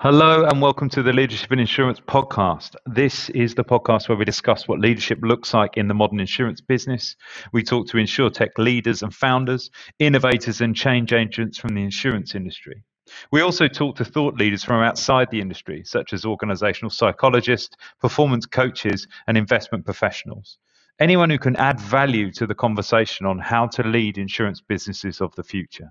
[0.00, 2.76] Hello and welcome to the Leadership in Insurance podcast.
[2.84, 6.60] This is the podcast where we discuss what leadership looks like in the modern insurance
[6.60, 7.16] business.
[7.54, 12.82] We talk to insurtech leaders and founders, innovators and change agents from the insurance industry.
[13.32, 18.44] We also talk to thought leaders from outside the industry, such as organizational psychologists, performance
[18.44, 20.58] coaches, and investment professionals.
[21.00, 25.34] Anyone who can add value to the conversation on how to lead insurance businesses of
[25.36, 25.90] the future.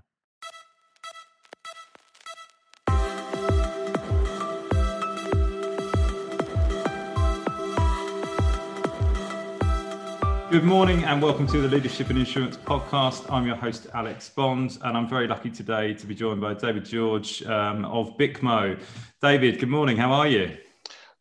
[10.56, 13.30] Good morning and welcome to the Leadership and Insurance podcast.
[13.30, 16.86] I'm your host, Alex Bond, and I'm very lucky today to be joined by David
[16.86, 18.80] George um, of Bikmo.
[19.20, 19.98] David, good morning.
[19.98, 20.56] How are you?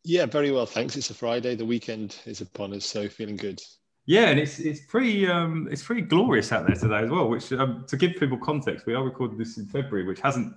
[0.05, 0.95] Yeah, very well, thanks.
[0.95, 1.53] It's a Friday.
[1.53, 3.59] The weekend is upon us, so feeling good.
[4.05, 7.27] Yeah, and it's it's pretty um, it's pretty glorious out there today as well.
[7.27, 10.53] Which um, to give people context, we are recording this in February, which hasn't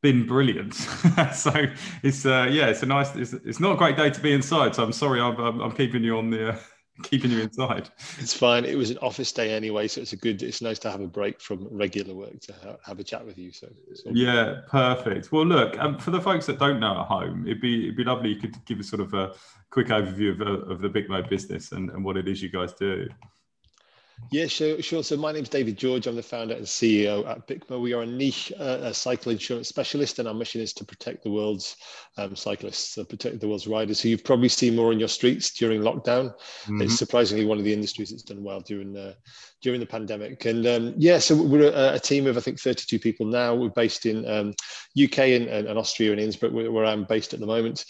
[0.00, 0.72] been brilliant.
[1.34, 1.52] so
[2.02, 3.14] it's uh, yeah, it's a nice.
[3.16, 4.74] It's, it's not a great day to be inside.
[4.74, 6.52] So I'm sorry, I'm, I'm keeping you on the.
[6.52, 6.58] Uh,
[7.02, 7.90] keeping you inside.
[8.18, 8.64] It's fine.
[8.64, 10.42] It was an office day anyway, so it's a good.
[10.42, 13.38] It's nice to have a break from regular work to ha- have a chat with
[13.38, 13.52] you.
[13.52, 13.68] So
[14.06, 15.32] yeah, perfect.
[15.32, 18.04] Well, look, um, for the folks that don't know at home, it'd be it'd be
[18.04, 18.30] lovely.
[18.30, 19.34] You could give us sort of a
[19.70, 23.08] quick overview of, of the Bikmo business and, and what it is you guys do.
[24.30, 25.02] Yeah, sure, sure.
[25.02, 26.06] So my name is David George.
[26.06, 27.80] I'm the founder and CEO at Bikmo.
[27.80, 31.24] We are a niche uh, a cycle insurance specialist, and our mission is to protect
[31.24, 31.76] the world's
[32.18, 34.00] um, cyclists, so protect the world's riders.
[34.00, 36.34] So you've probably seen more on your streets during lockdown.
[36.64, 36.82] Mm-hmm.
[36.82, 39.16] It's surprisingly one of the industries that's done well during the
[39.60, 40.44] during the pandemic.
[40.44, 43.54] And um, yeah, so we're a, a, team of I think 32 people now.
[43.54, 44.54] We're based in um,
[45.02, 47.84] UK and, and, Austria and Innsbruck, where I'm based at the moment.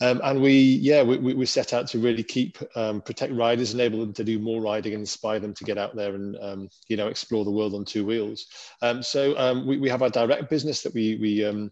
[0.00, 4.00] Um, and we, yeah, we, we set out to really keep um, protect riders, enable
[4.00, 6.96] them to do more riding, and inspire them to get out there and um, you
[6.96, 8.46] know explore the world on two wheels.
[8.80, 11.70] Um, so we, we have our direct business that we we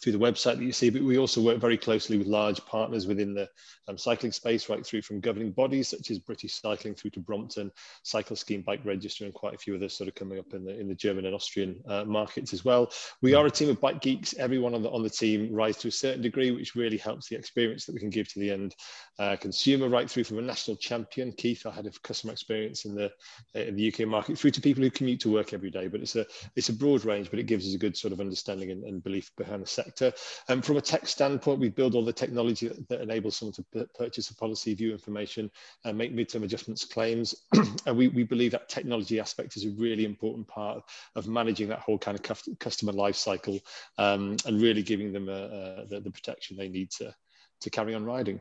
[0.00, 3.06] through the website that you see, but we also work very closely with large partners
[3.06, 3.48] within the
[3.88, 7.70] um, cycling space, right through from governing bodies such as British Cycling through to Brompton,
[8.02, 10.78] Cycle Scheme Bike Register, and quite a few others sort of coming up in the
[10.78, 12.90] in the German and Austrian uh, markets as well.
[13.22, 14.34] We are a team of bike geeks.
[14.34, 17.36] Everyone on the on the team rides to a certain degree, which really helps the
[17.36, 18.74] experience that we can give to the end
[19.18, 22.94] uh, consumer, right through from a national champion, Keith, our head of customer experience in
[22.94, 23.10] the
[23.54, 25.88] in the UK market, through to people who commute to work every day.
[25.88, 28.20] But it's a it's a broad range, but it gives us a good sort of
[28.20, 30.12] understanding and, and belief behind the sector sector.
[30.48, 33.88] Um, from a tech standpoint, we build all the technology that, that enables someone to
[33.96, 35.50] purchase a policy, view information,
[35.84, 37.34] and make midterm adjustments claims.
[37.86, 40.82] and we, we believe that technology aspect is a really important part
[41.14, 43.58] of managing that whole kind of customer life cycle
[43.98, 47.14] um, and really giving them the, the protection they need to,
[47.60, 48.40] to carry on riding.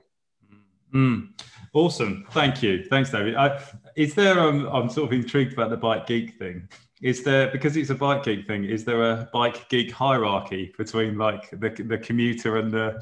[0.93, 1.33] Mm.
[1.73, 2.25] Awesome.
[2.31, 2.85] Thank you.
[2.89, 3.35] Thanks, David.
[3.35, 3.61] I,
[3.97, 6.69] is there, um, I'm sort of intrigued about the bike geek thing
[7.01, 11.17] is there because it's a bike geek thing is there a bike geek hierarchy between
[11.17, 12.95] like the, the commuter and the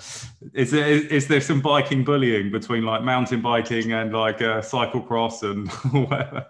[0.54, 4.62] is there is, is there some biking bullying between like mountain biking and like uh,
[4.62, 5.70] cyclocross and
[6.10, 6.46] whatever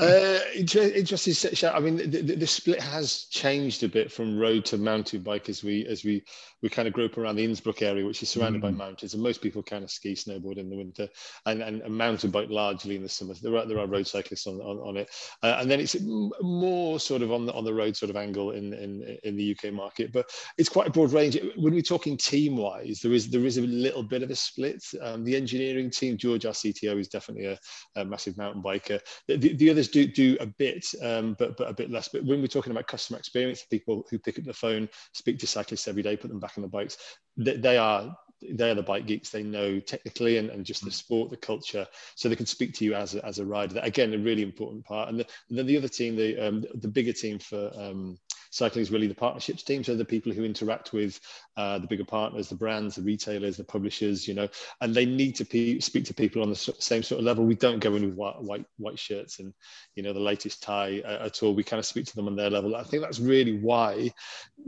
[0.00, 1.34] uh, interesting.
[1.68, 5.50] I mean, the, the, the, split has changed a bit from road to mountain bike
[5.50, 6.24] as we as we
[6.62, 8.62] we kind of grew up around the Innsbruck area, which is surrounded mm.
[8.62, 11.06] by mountains, and most people kind of ski, snowboard in the winter,
[11.44, 13.34] and, and, and mountain bike largely in the summer.
[13.34, 15.10] There are there are road cyclists on on, on it,
[15.42, 18.52] uh, and then it's more sort of on the on the road sort of angle
[18.52, 21.38] in in in the UK market, but it's quite a broad range.
[21.56, 24.82] When we're talking team wise, there is there is a little bit of a split.
[25.02, 27.58] Um, the engineering team, George, our CTO, is definitely a,
[27.96, 28.98] a massive mountain biker.
[29.28, 32.08] The, the, the, others do do a bit, um, but but a bit less.
[32.08, 35.46] But when we're talking about customer experience, people who pick up the phone, speak to
[35.46, 36.96] cyclists every day, put them back on the bikes,
[37.36, 38.16] they, they are
[38.52, 39.30] they're the bike geeks.
[39.30, 42.84] They know technically and, and just the sport, the culture, so they can speak to
[42.84, 43.80] you as a, as a rider.
[43.82, 45.08] Again, a really important part.
[45.08, 48.18] And, the, and then the other team, the um, the bigger team for um,
[48.54, 49.82] cycling is really the partnerships team.
[49.82, 51.18] So the people who interact with
[51.56, 54.48] uh, the bigger partners, the brands, the retailers, the publishers, you know,
[54.80, 57.44] and they need to pe- speak to people on the same sort of level.
[57.44, 59.52] We don't go in with white white, white shirts and
[59.96, 61.54] you know the latest tie uh, at all.
[61.54, 62.76] We kind of speak to them on their level.
[62.76, 64.12] I think that's really why,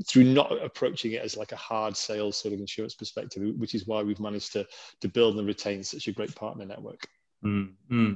[0.09, 3.87] through not approaching it as like a hard sales sort of insurance perspective, which is
[3.87, 4.67] why we've managed to
[5.01, 7.07] to build and retain such a great partner network.
[7.45, 8.15] Mm-hmm.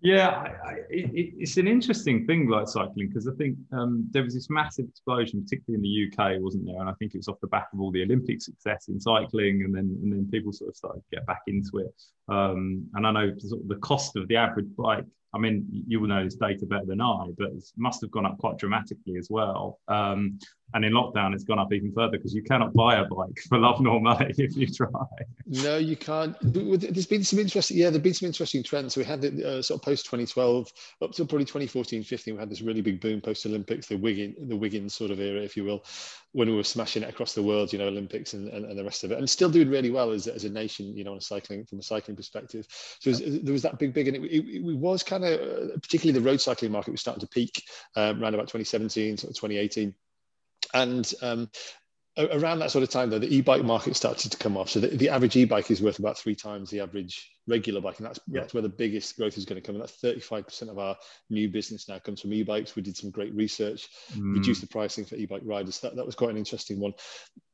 [0.00, 4.22] Yeah, I, I, it, it's an interesting thing like cycling because I think um, there
[4.22, 6.78] was this massive explosion, particularly in the UK, wasn't there?
[6.80, 9.64] And I think it was off the back of all the Olympic success in cycling,
[9.64, 11.92] and then and then people sort of started to get back into it.
[12.28, 15.04] Um, and I know sort of the cost of the average bike.
[15.34, 18.24] I mean, you will know this data better than I, but it must have gone
[18.24, 19.80] up quite dramatically as well.
[19.88, 20.38] Um,
[20.74, 23.58] and in lockdown, it's gone up even further because you cannot buy a bike for
[23.58, 24.88] love nor money if you try.
[25.46, 26.36] No, you can't.
[26.42, 28.94] There's been some interesting, yeah, there've been some interesting trends.
[28.94, 30.72] So we had the uh, sort of post 2012
[31.02, 32.34] up to probably 2014, 15.
[32.34, 35.40] We had this really big boom post Olympics, the Wiggin, the Wiggins sort of era,
[35.40, 35.84] if you will,
[36.32, 38.84] when we were smashing it across the world, you know, Olympics and, and, and the
[38.84, 41.18] rest of it, and still doing really well as, as a nation, you know, on
[41.18, 42.66] a cycling from a cycling perspective.
[43.00, 45.78] So was, there was that big, big, and it, it, it was kind of, uh,
[45.80, 47.62] particularly the road cycling market was starting to peak
[47.96, 49.94] um, around about 2017, sort of 2018
[50.74, 51.50] and um,
[52.18, 54.70] around that sort of time, though, the e-bike market started to come off.
[54.70, 58.06] So the, the average e-bike is worth about three times the average regular bike, and
[58.06, 58.40] that's yeah.
[58.40, 59.74] that's where the biggest growth is going to come.
[59.74, 60.96] And that's 35% of our
[61.30, 62.76] new business now comes from e-bikes.
[62.76, 64.34] We did some great research, mm.
[64.34, 65.80] reduced the pricing for e-bike riders.
[65.80, 66.92] That, that was quite an interesting one.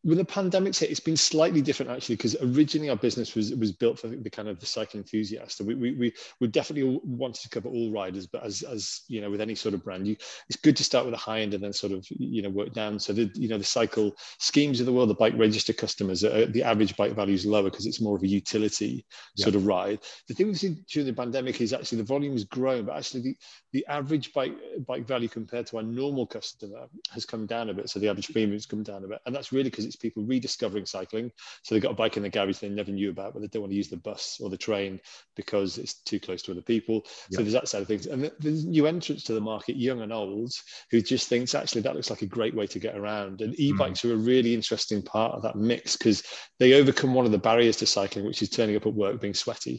[0.02, 3.73] When the pandemic's hit, it's been slightly different actually, because originally our business was was
[3.73, 5.56] built for the kind of the cycling enthusiast.
[5.56, 9.23] So we, we, we, we definitely wanted to cover all riders, but as, as you
[9.23, 10.17] know, with any sort of brand, you
[10.49, 12.75] it's good to start with a high end and then sort of you know work
[12.75, 12.99] down.
[12.99, 16.47] So the you know the cycle schemes of the world, the bike register customers, uh,
[16.50, 19.06] the average bike value is lower because it's more of a utility
[19.37, 19.44] yeah.
[19.44, 22.44] sort of ride the thing we've seen during the pandemic is actually the volume has
[22.44, 23.36] grown, but actually the,
[23.72, 24.54] the average bike
[24.86, 27.88] bike value compared to our normal customer has come down a bit.
[27.88, 29.20] So the average premium has come down a bit.
[29.26, 31.32] And that's really because it's people rediscovering cycling.
[31.62, 33.62] So they've got a bike in the garage they never knew about, but they don't
[33.62, 35.00] want to use the bus or the train
[35.34, 37.04] because it's too close to other people.
[37.30, 38.06] So there's that side of things.
[38.06, 40.52] And there's new entrants to the market, young and old,
[40.90, 43.40] who just thinks actually that looks like a great way to get around.
[43.40, 44.10] And e-bikes mm.
[44.10, 46.22] are a really interesting part of that mix because
[46.58, 49.34] they overcome one of the barriers to cycling, which is turning up at work being
[49.34, 49.74] sweaty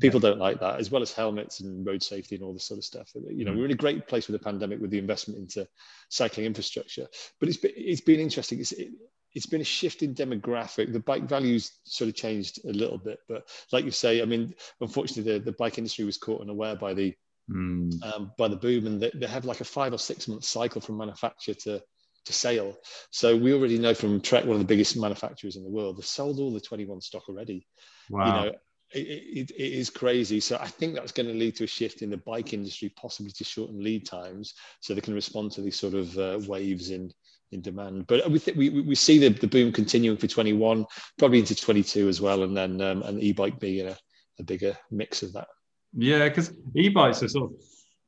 [0.00, 2.78] people don't like that as well as helmets and road safety and all this sort
[2.78, 3.58] of stuff you know mm.
[3.58, 5.66] we're in a great place with the pandemic with the investment into
[6.08, 7.06] cycling infrastructure
[7.40, 8.88] but it's been, it's been interesting it's, it,
[9.36, 10.94] it's been a shift in demographic.
[10.94, 14.54] The bike values sort of changed a little bit, but like you say, I mean,
[14.80, 17.14] unfortunately, the, the bike industry was caught unaware by the
[17.50, 17.92] mm.
[18.02, 20.80] um, by the boom, and they, they have like a five or six month cycle
[20.80, 21.82] from manufacture to
[22.24, 22.76] to sale.
[23.10, 26.04] So we already know from Trek, one of the biggest manufacturers in the world, they've
[26.04, 27.66] sold all the 21 stock already.
[28.10, 28.26] Wow.
[28.26, 28.56] You know,
[28.92, 30.40] it, it, it is crazy.
[30.40, 33.32] So I think that's going to lead to a shift in the bike industry, possibly
[33.32, 37.10] to shorten lead times, so they can respond to these sort of uh, waves in
[37.52, 38.06] in demand.
[38.06, 40.84] But we think we, we see the, the boom continuing for 21,
[41.18, 43.96] probably into 22 as well, and then um, and e-bike being a,
[44.38, 45.48] a bigger mix of that.
[45.96, 47.58] Yeah, because e-bikes are sort of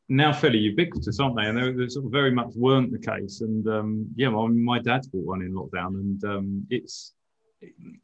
[0.09, 1.45] now fairly ubiquitous, aren't they?
[1.45, 3.41] And they, sort of very much weren't the case.
[3.41, 7.13] And um, yeah, well, my dad's bought one in lockdown, and um, it's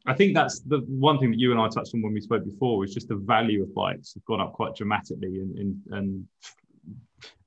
[0.05, 2.43] I think that's the one thing that you and I touched on when we spoke
[2.43, 6.27] before was just the value of bikes have gone up quite dramatically, and and and,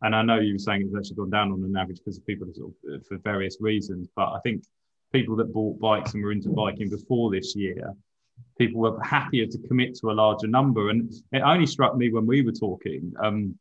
[0.02, 2.26] and I know you were saying it's actually gone down on an average because of
[2.26, 4.64] people sort of, for various reasons, but I think
[5.12, 7.94] people that bought bikes and were into biking before this year,
[8.58, 12.26] people were happier to commit to a larger number, and it only struck me when
[12.26, 13.12] we were talking.
[13.22, 13.58] Um,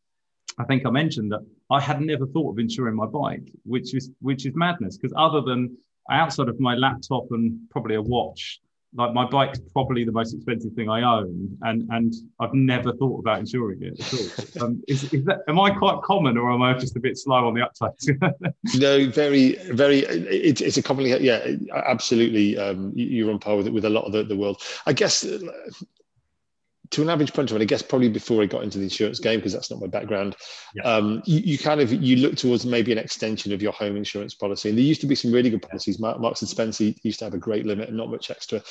[0.58, 4.10] I think I mentioned that I had never thought of insuring my bike, which is
[4.22, 5.78] which is madness because other than
[6.10, 8.62] outside of my laptop and probably a watch,
[8.96, 13.20] like my bike's probably the most expensive thing I own, and and I've never thought
[13.20, 14.28] about insuring it at all.
[14.60, 17.48] Um, is, is that am I quite common, or am I just a bit slow
[17.48, 18.18] on the uptake?
[18.76, 20.00] no, very, very.
[20.00, 21.46] It, it's a commonly, yeah,
[21.76, 22.58] absolutely.
[22.58, 24.62] Um, you're on par with it with a lot of the, the world.
[24.88, 25.24] I guess
[26.92, 29.40] to an average punter, and I guess probably before I got into the insurance game,
[29.40, 30.36] because that's not my background,
[30.76, 30.84] yeah.
[30.84, 34.34] um, you, you, kind of you look towards maybe an extension of your home insurance
[34.34, 34.70] policy.
[34.70, 36.00] And there used to be some really good policies.
[36.00, 38.62] Mark, Marks and Spencer used to have a great limit and not much extra.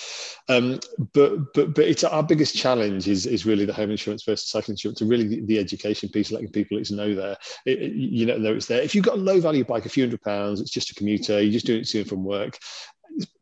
[0.49, 0.81] Um,
[1.13, 4.73] but but but it's our biggest challenge is is really the home insurance versus cycle
[4.73, 5.01] insurance.
[5.01, 8.37] And really the, the education piece, letting people it's know there, it, it, you know,
[8.37, 8.83] know it's there.
[8.83, 11.41] If you've got a low value bike, a few hundred pounds, it's just a commuter.
[11.41, 12.59] You're just doing it to and from work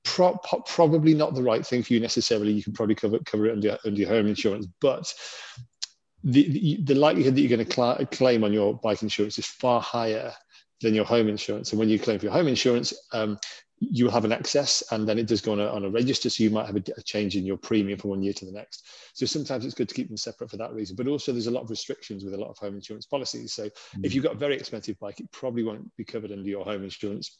[0.05, 2.53] pro- probably not the right thing for you necessarily.
[2.53, 5.13] You can probably cover cover it under, under your home insurance, but
[6.23, 9.47] the, the, the likelihood that you're going to cl- claim on your bike insurance is
[9.47, 10.33] far higher
[10.81, 11.73] than your home insurance.
[11.73, 13.39] And when you claim for your home insurance, um,
[13.79, 16.31] you have an excess and then it does go on a, on a register.
[16.31, 18.53] So you might have a, a, change in your premium from one year to the
[18.53, 18.87] next.
[19.13, 20.97] So sometimes it's good to keep them separate for that reason.
[20.97, 23.53] But also there's a lot of restrictions with a lot of home insurance policies.
[23.53, 24.05] So mm-hmm.
[24.05, 26.85] if you've got a very expensive bike, it probably won't be covered under your home
[26.85, 27.39] insurance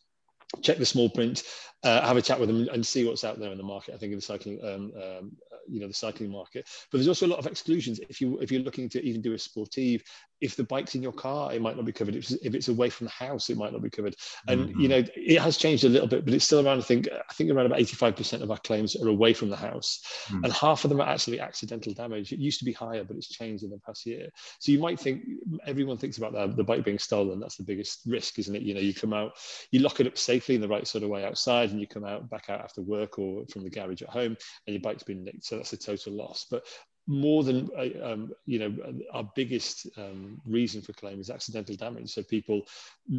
[0.63, 1.43] check the small print,
[1.83, 3.95] uh, have a chat with them and see what's out there in the market.
[3.95, 5.37] I think in the cycling, um, um,
[5.69, 6.67] you know, the cycling market.
[6.91, 8.01] But there's also a lot of exclusions.
[8.09, 10.03] If you if you're looking to even do a sportive,
[10.41, 12.17] if the bike's in your car, it might not be covered.
[12.17, 14.17] If, if it's away from the house, it might not be covered.
[14.49, 14.81] And mm-hmm.
[14.81, 16.79] you know, it has changed a little bit, but it's still around.
[16.79, 20.01] I think I think around about 85% of our claims are away from the house,
[20.27, 20.45] mm-hmm.
[20.45, 22.33] and half of them are actually accidental damage.
[22.33, 24.29] It used to be higher, but it's changed in the past year.
[24.59, 25.23] So you might think
[25.67, 27.41] everyone thinks about the, the bike being stolen.
[27.41, 28.63] That's the biggest risk, isn't it?
[28.63, 29.33] You know, you come out,
[29.71, 32.05] you lock it up safely in the right sort of way outside, and you come
[32.05, 34.37] out back out after work or from the garage at home,
[34.67, 35.45] and your bike's been nicked.
[35.45, 36.47] So that's a total loss.
[36.51, 36.67] But
[37.07, 38.75] more than uh, um, you know
[39.13, 42.13] our biggest um, reason for claim is accidental damage.
[42.13, 42.63] So people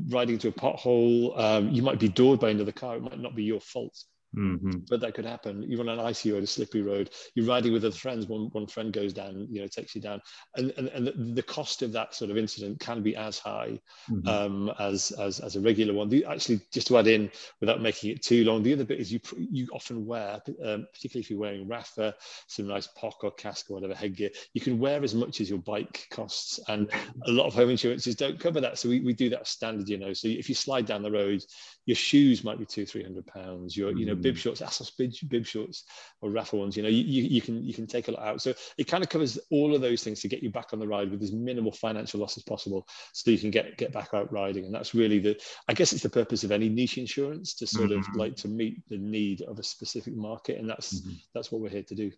[0.10, 3.36] riding into a pothole um, you might be doored by another car it might not
[3.36, 3.96] be your fault
[4.36, 4.72] Mm-hmm.
[4.90, 5.64] But that could happen.
[5.64, 7.10] You're on an icy road, a slippery road.
[7.36, 8.28] You're riding with other friends.
[8.28, 10.22] One one friend goes down, you know, takes you down,
[10.56, 13.80] and and, and the, the cost of that sort of incident can be as high
[14.10, 14.28] mm-hmm.
[14.28, 16.10] um, as, as as a regular one.
[16.10, 19.12] The, actually, just to add in, without making it too long, the other bit is
[19.12, 22.14] you you often wear, um, particularly if you're wearing Rapha,
[22.48, 25.60] some nice POC or Kask or whatever headgear, you can wear as much as your
[25.60, 26.90] bike costs, and
[27.26, 28.78] a lot of home insurances don't cover that.
[28.78, 30.14] So we, we do that standard, you know.
[30.14, 31.44] So if you slide down the road,
[31.86, 33.76] your shoes might be two three hundred pounds.
[33.78, 34.40] Your you know bib mm.
[34.40, 35.84] shorts, Assos bib, bib shorts
[36.22, 36.76] or Rapha ones.
[36.76, 38.42] You know you, you, you can you can take a lot out.
[38.42, 40.88] So it kind of covers all of those things to get you back on the
[40.88, 44.32] ride with as minimal financial loss as possible, so you can get get back out
[44.32, 44.66] riding.
[44.66, 47.92] And that's really the I guess it's the purpose of any niche insurance to sort
[47.92, 48.12] mm-hmm.
[48.12, 51.14] of like to meet the need of a specific market, and that's mm-hmm.
[51.34, 52.12] that's what we're here to do.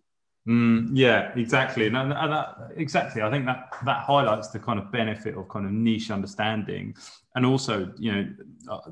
[0.46, 3.20] Mm, yeah, exactly, and, and that, exactly.
[3.20, 6.94] I think that that highlights the kind of benefit of kind of niche understanding,
[7.34, 8.28] and also, you know,
[8.70, 8.90] uh,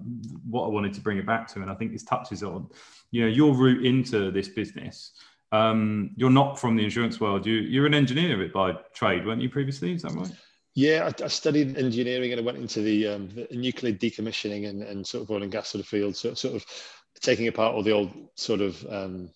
[0.48, 2.68] what I wanted to bring it back to, and I think this touches on,
[3.10, 5.12] you know, your route into this business.
[5.52, 7.46] Um, you're not from the insurance world.
[7.46, 9.94] You you're an engineer by trade, weren't you previously?
[9.94, 10.30] Is that right?
[10.74, 14.82] Yeah, I, I, studied engineering and I went into the, um, the, nuclear decommissioning and,
[14.82, 16.66] and sort of oil and gas sort of field, so, sort of
[17.22, 19.30] taking apart all the old sort of um,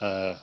[0.00, 0.36] uh,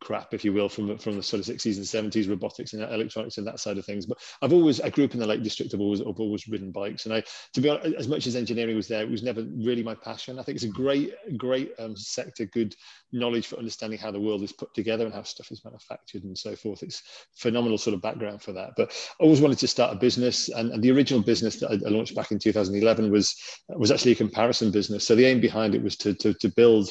[0.00, 3.38] crap, if you will, from from the sort of 60s and 70s, robotics and electronics
[3.38, 4.06] and that side of things.
[4.06, 5.72] But I've always, I grew up in the Lake District.
[5.74, 7.22] I've always, I've always ridden bikes, and I,
[7.54, 10.38] to be honest, as much as engineering was there, it was never really my passion.
[10.38, 12.74] I think it's a great, great um, sector, good
[13.12, 16.36] knowledge for understanding how the world is put together and how stuff is manufactured and
[16.36, 16.82] so forth.
[16.82, 17.02] It's
[17.36, 18.70] phenomenal sort of background for that.
[18.76, 21.74] But I always wanted to start a business, and, and the original business that I,
[21.74, 23.36] I launched back in 2011 was
[23.68, 25.06] was actually a comparison business.
[25.06, 26.90] So the aim behind it was to to, to build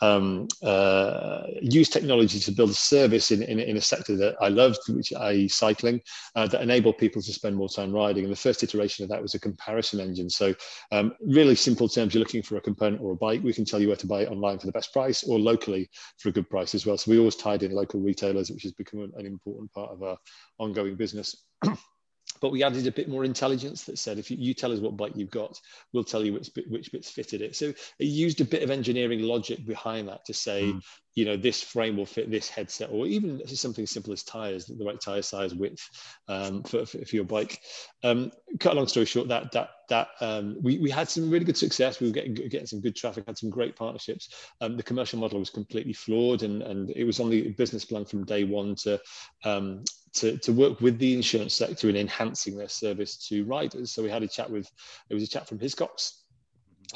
[0.00, 4.48] um, uh, use technology to build a service in, in, in, a sector that I
[4.48, 5.48] loved, which i.e.
[5.48, 6.00] cycling,
[6.36, 8.24] uh, that enabled people to spend more time riding.
[8.24, 10.30] And the first iteration of that was a comparison engine.
[10.30, 10.54] So
[10.90, 13.80] um, really simple terms, you're looking for a component or a bike, we can tell
[13.80, 15.88] you where to buy it online for the best price or locally
[16.18, 16.96] for a good price as well.
[16.96, 20.16] So we always tied in local retailers, which has become an important part of our
[20.58, 21.44] ongoing business.
[22.40, 24.96] but we added a bit more intelligence that said if you, you, tell us what
[24.96, 25.60] bike you've got
[25.92, 27.56] we'll tell you which, which bits fitted it.
[27.56, 30.82] So it used a bit of engineering logic behind that to say mm.
[31.14, 34.66] you know this frame will fit this headset or even something as simple as tires
[34.66, 35.88] the right tire size width
[36.28, 37.60] um, for, for, for, your bike.
[38.02, 41.44] Um, cut a long story short that that that um, we, we had some really
[41.44, 42.00] good success.
[42.00, 44.34] We were getting getting some good traffic had some great partnerships.
[44.60, 48.04] Um, the commercial model was completely flawed and and it was on the business plan
[48.04, 49.00] from day one to
[49.44, 53.92] um, to, to work with the insurance sector in enhancing their service to riders.
[53.92, 54.70] So we had a chat with,
[55.08, 56.20] it was a chat from Hiscox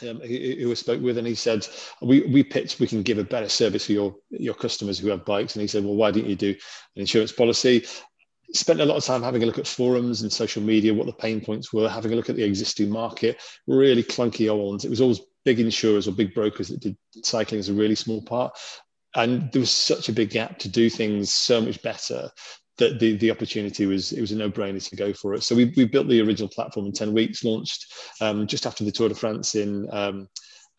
[0.02, 1.66] um, who, I spoke with, and he said,
[2.02, 5.24] "We we pitched we can give a better service for your your customers who have
[5.24, 7.86] bikes." And he said, "Well, why don't you do an insurance policy?"
[8.52, 11.12] Spent a lot of time having a look at forums and social media, what the
[11.12, 15.00] pain points were, having a look at the existing market, really clunky old It was
[15.00, 18.56] always big insurers or big brokers that did cycling as a really small part
[19.14, 22.30] and there was such a big gap to do things so much better
[22.78, 25.42] that the, the opportunity was it was a no-brainer to go for it.
[25.42, 28.92] So we, we built the original platform in 10 weeks, launched um, just after the
[28.92, 30.28] Tour de France in um,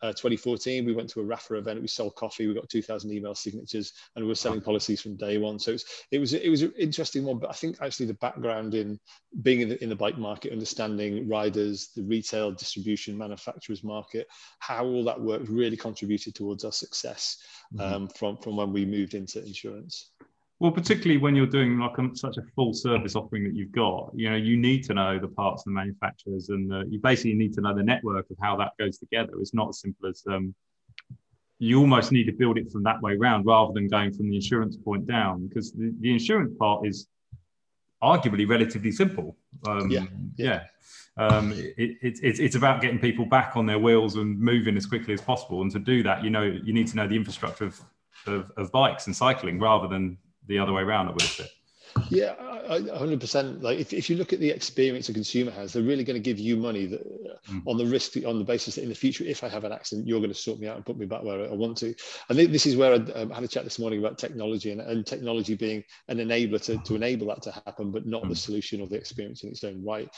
[0.02, 0.84] uh, 2014.
[0.84, 1.80] We went to a Rapha event.
[1.80, 2.46] We sold coffee.
[2.46, 5.58] We got 2,000 email signatures, and we were selling policies from day one.
[5.58, 7.38] So it was it was it was an interesting one.
[7.38, 9.00] But I think actually the background in
[9.42, 14.26] being in the, in the bike market, understanding riders, the retail distribution, manufacturers market,
[14.58, 17.38] how all that worked really contributed towards our success
[17.74, 17.94] mm-hmm.
[17.94, 20.10] um, from from when we moved into insurance.
[20.58, 24.10] Well, particularly when you're doing like a, such a full service offering that you've got,
[24.14, 27.34] you know, you need to know the parts and the manufacturers, and the, you basically
[27.34, 29.34] need to know the network of how that goes together.
[29.38, 30.54] It's not as simple as um,
[31.58, 34.36] you almost need to build it from that way around rather than going from the
[34.36, 37.06] insurance point down, because the, the insurance part is
[38.02, 39.36] arguably relatively simple.
[39.66, 40.64] Um, yeah, yeah.
[41.18, 44.86] Um, it, it, it, it's about getting people back on their wheels and moving as
[44.86, 45.60] quickly as possible.
[45.62, 47.80] And to do that, you know, you need to know the infrastructure of,
[48.26, 51.48] of, of bikes and cycling rather than the other way around, I would have said.
[52.10, 52.34] Yeah,
[52.96, 53.62] hundred percent.
[53.62, 56.22] Like if, if you look at the experience a consumer has, they're really going to
[56.22, 57.02] give you money that,
[57.48, 57.62] mm.
[57.66, 60.06] on the risk on the basis that in the future, if I have an accident,
[60.06, 61.94] you're going to sort me out and put me back where I want to.
[62.28, 64.80] I think this is where I um, had a chat this morning about technology and,
[64.80, 68.28] and technology being an enabler to, to enable that to happen, but not mm.
[68.28, 70.08] the solution or the experience in its own right.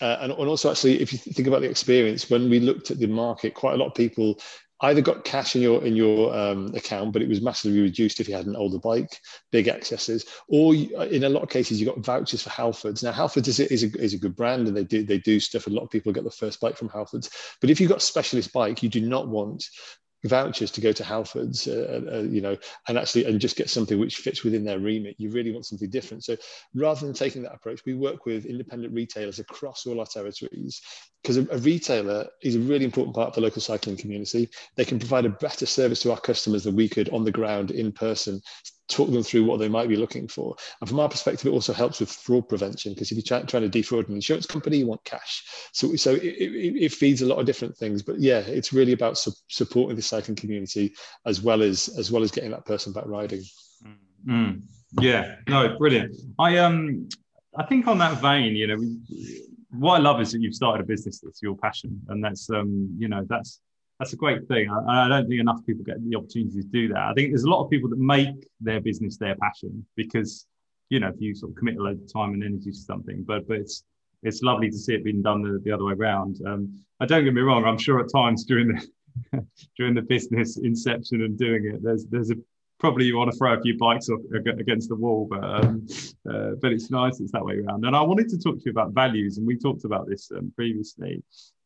[0.00, 2.98] Uh, and, and also, actually, if you think about the experience, when we looked at
[2.98, 4.38] the market, quite a lot of people
[4.84, 8.28] either got cash in your in your um, account, but it was massively reduced if
[8.28, 11.86] you had an older bike, big excesses, or you, in a lot of cases you
[11.86, 13.02] got vouchers for Halfords.
[13.02, 15.40] Now Halfords is a, is a, is a good brand and they do they do
[15.40, 15.66] stuff.
[15.66, 18.10] A lot of people get the first bike from Halfords, but if you've got a
[18.12, 19.64] specialist bike, you do not want
[20.24, 22.56] vouchers to go to Halfords, uh, uh, you know,
[22.88, 25.16] and actually and just get something which fits within their remit.
[25.18, 26.24] You really want something different.
[26.24, 26.36] So
[26.74, 30.80] rather than taking that approach, we work with independent retailers across all our territories
[31.22, 34.48] because a, a, retailer is a really important part of the local cycling community.
[34.76, 37.70] They can provide a better service to our customers than we could on the ground
[37.70, 38.40] in person
[38.88, 40.56] talk them through what they might be looking for.
[40.80, 43.68] And from our perspective, it also helps with fraud prevention because if you're trying to
[43.68, 45.44] defraud an insurance company, you want cash.
[45.72, 48.02] So, so it, it, it, feeds a lot of different things.
[48.02, 50.94] But yeah, it's really about su- supporting the cycling community
[51.26, 53.42] as well as as well as getting that person back riding.
[54.26, 54.62] Mm.
[55.00, 56.16] Yeah, no, brilliant.
[56.38, 57.08] I um,
[57.56, 58.78] I think on that vein, you know,
[59.70, 62.94] what I love is that you've started a business that's your passion, and that's um,
[62.98, 63.60] you know, that's
[63.98, 64.68] that's a great thing.
[64.70, 66.98] I, I, don't think enough people get the opportunity to do that.
[66.98, 70.46] I think there's a lot of people that make their business their passion because,
[70.88, 73.22] you know, if you sort of commit a lot of time and energy to something,
[73.22, 73.84] but but it's
[74.22, 76.40] it's lovely to see it being done the, the other way around.
[76.46, 77.64] Um, I don't get me wrong.
[77.64, 79.46] I'm sure at times during the
[79.76, 82.36] during the business inception and doing it, there's there's a
[82.80, 85.86] probably you want to throw a few bikes off against the wall, but um,
[86.28, 87.84] uh, but it's nice it's that way around.
[87.84, 90.52] And I wanted to talk to you about values, and we talked about this um,
[90.56, 91.22] previously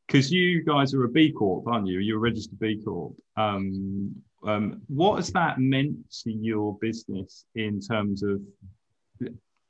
[0.08, 1.98] because you guys are a B Corp, aren't you?
[2.00, 3.14] You're a registered B Corp.
[3.36, 4.14] Um,
[4.46, 8.40] um, what has that meant to your business in terms of?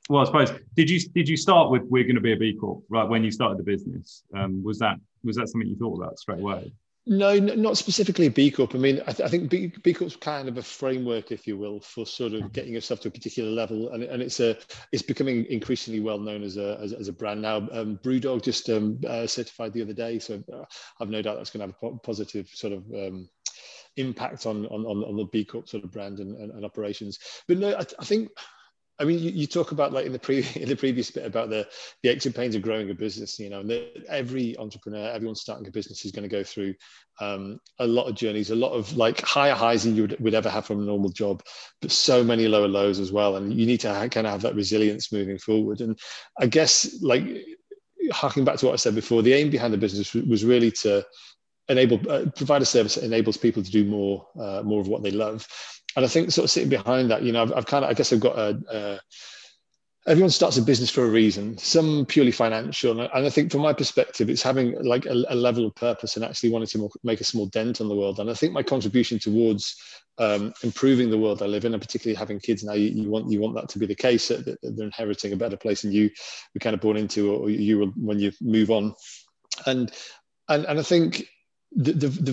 [0.09, 2.55] Well, I suppose did you did you start with we're going to be a B
[2.59, 4.23] Corp right when you started the business?
[4.33, 6.71] Um, was that was that something you thought about straight away?
[7.05, 8.75] No, not specifically B Corp.
[8.75, 11.57] I mean, I, th- I think B, B Corp's kind of a framework, if you
[11.57, 14.57] will, for sort of getting yourself to a particular level, and, and it's a
[14.91, 17.67] it's becoming increasingly well known as a as, as a brand now.
[17.71, 20.65] Um, BrewDog just um, uh, certified the other day, so uh,
[21.01, 23.27] I've no doubt that's going to have a positive sort of um,
[23.95, 27.17] impact on, on on the B Corp sort of brand and, and, and operations.
[27.47, 28.29] But no, I, I think
[28.99, 31.49] I mean, you, you, talk about like in the pre in the previous bit about
[31.49, 31.67] the
[32.03, 33.39] the aches pains of growing a business.
[33.39, 33.71] You know, and
[34.09, 36.75] every entrepreneur, everyone starting a business is going to go through
[37.21, 40.33] um, a lot of journeys, a lot of like higher highs than you would, would
[40.33, 41.41] ever have from a normal job,
[41.81, 43.37] but so many lower lows as well.
[43.37, 45.81] And you need to kind of have that resilience moving forward.
[45.81, 45.97] And
[46.39, 47.23] I guess like
[48.11, 51.05] harking back to what I said before, the aim behind the business was really to
[51.69, 55.03] enable uh, provide a service that enables people to do more uh, more of what
[55.03, 55.47] they love
[55.95, 57.93] and I think sort of sitting behind that, you know, I've, I've kind of, I
[57.93, 58.99] guess I've got a,
[60.07, 62.99] everyone starts a business for a reason, some purely financial.
[62.99, 66.25] And I think from my perspective, it's having like a, a level of purpose and
[66.25, 68.19] actually wanting to make a small dent on the world.
[68.19, 69.75] And I think my contribution towards
[70.17, 73.31] um, improving the world I live in, and particularly having kids now, you, you, want
[73.31, 76.09] you want that to be the case that they're inheriting a better place than you
[76.53, 78.93] were kind of born into, or you will when you move on.
[79.65, 79.91] And
[80.49, 81.25] and and I think
[81.71, 82.31] the, the, the,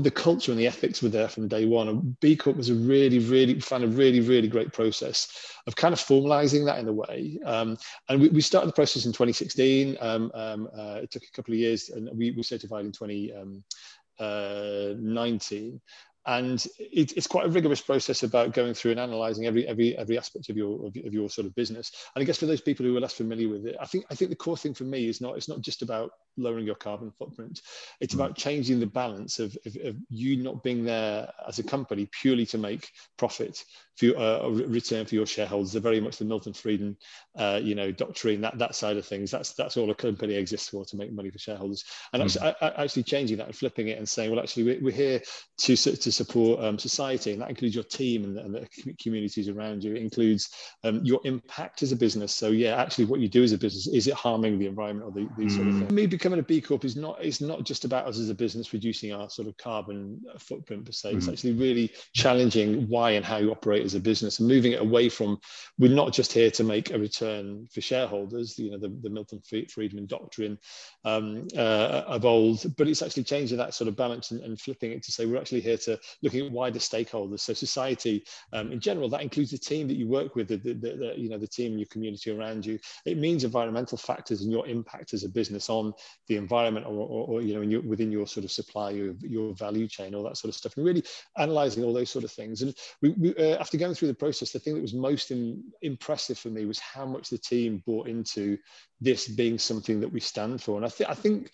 [0.00, 1.86] the, culture and the ethics were there from day one.
[1.88, 5.28] And B Corp was a really, really, found a really, really great process
[5.66, 7.38] of kind of formalizing that in a way.
[7.44, 9.96] Um, and we, we, started the process in 2016.
[10.00, 15.80] Um, um, uh, it took a couple of years and we, we certified in 2019.
[16.26, 20.16] And it, it's quite a rigorous process about going through and analysing every every every
[20.16, 21.92] aspect of your of, of, your sort of business.
[22.14, 24.14] And I guess for those people who are less familiar with it, I think I
[24.14, 27.12] think the core thing for me is not it's not just about lowering your carbon
[27.18, 27.60] footprint.
[28.00, 32.08] It's about changing the balance of, of, of you not being there as a company
[32.10, 33.62] purely to make profit
[33.96, 35.72] for your, uh, return for your shareholders.
[35.72, 36.96] They're very much the Milton Friedman,
[37.36, 39.30] uh, you know, doctrine that that side of things.
[39.30, 41.84] That's that's all a company exists for to make money for shareholders.
[42.12, 42.44] And mm-hmm.
[42.44, 45.20] actually, actually, changing that and flipping it and saying, well, actually, we're, we're here
[45.58, 49.84] to to support um, society, and that includes your team and, and, the communities around
[49.84, 49.94] you.
[49.94, 50.50] It includes
[50.84, 52.34] um, your impact as a business.
[52.34, 55.12] So yeah, actually, what you do as a business is it harming the environment or
[55.12, 55.56] the, these mm-hmm.
[55.56, 55.78] sort of mm.
[55.80, 55.92] things.
[55.92, 58.72] Me becoming a B Corp is not is not just about us as a business
[58.72, 61.10] reducing our sort of carbon footprint per se.
[61.10, 61.18] Mm-hmm.
[61.18, 64.80] It's actually really challenging why and how you operate as a business and moving it
[64.80, 65.40] away from
[65.78, 69.40] we're not just here to make a return for shareholders, you know, the, the Milton
[69.68, 70.58] Friedman doctrine
[71.04, 74.92] um, uh, of old, but it's actually changing that sort of balance and, and, flipping
[74.92, 77.40] it to say we're actually here to looking at wider stakeholders.
[77.40, 80.74] So society um, in general, that includes the team that you work with, the, the,
[80.74, 82.78] the, you know, the team your community around you.
[83.04, 85.92] It means environmental factors and your impact as a business on
[86.28, 89.54] the environment or, or, or you know, your, within your sort of supply, your, your
[89.54, 91.04] value chain, all that sort of stuff, and really
[91.38, 92.62] analyzing all those sort of things.
[92.62, 95.62] And we, we uh, after going through the process, the thing that was most in,
[95.82, 98.58] impressive for me was how much the team bought into
[99.00, 100.76] this being something that we stand for.
[100.76, 101.50] And I, th- I think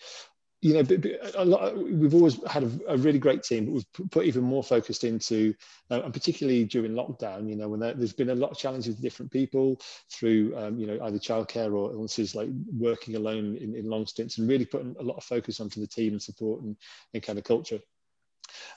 [0.61, 4.43] you know, lot, we've always had a, a, really great team, but we've put even
[4.43, 5.55] more focused into,
[5.89, 8.95] uh, and particularly during lockdown, you know, when there, has been a lot of challenges
[8.95, 13.75] with different people through, um, you know, either childcare or illnesses, like working alone in,
[13.75, 16.61] in long stints, and really putting a lot of focus onto the team and support
[16.61, 16.77] and,
[17.15, 17.79] and kind of culture.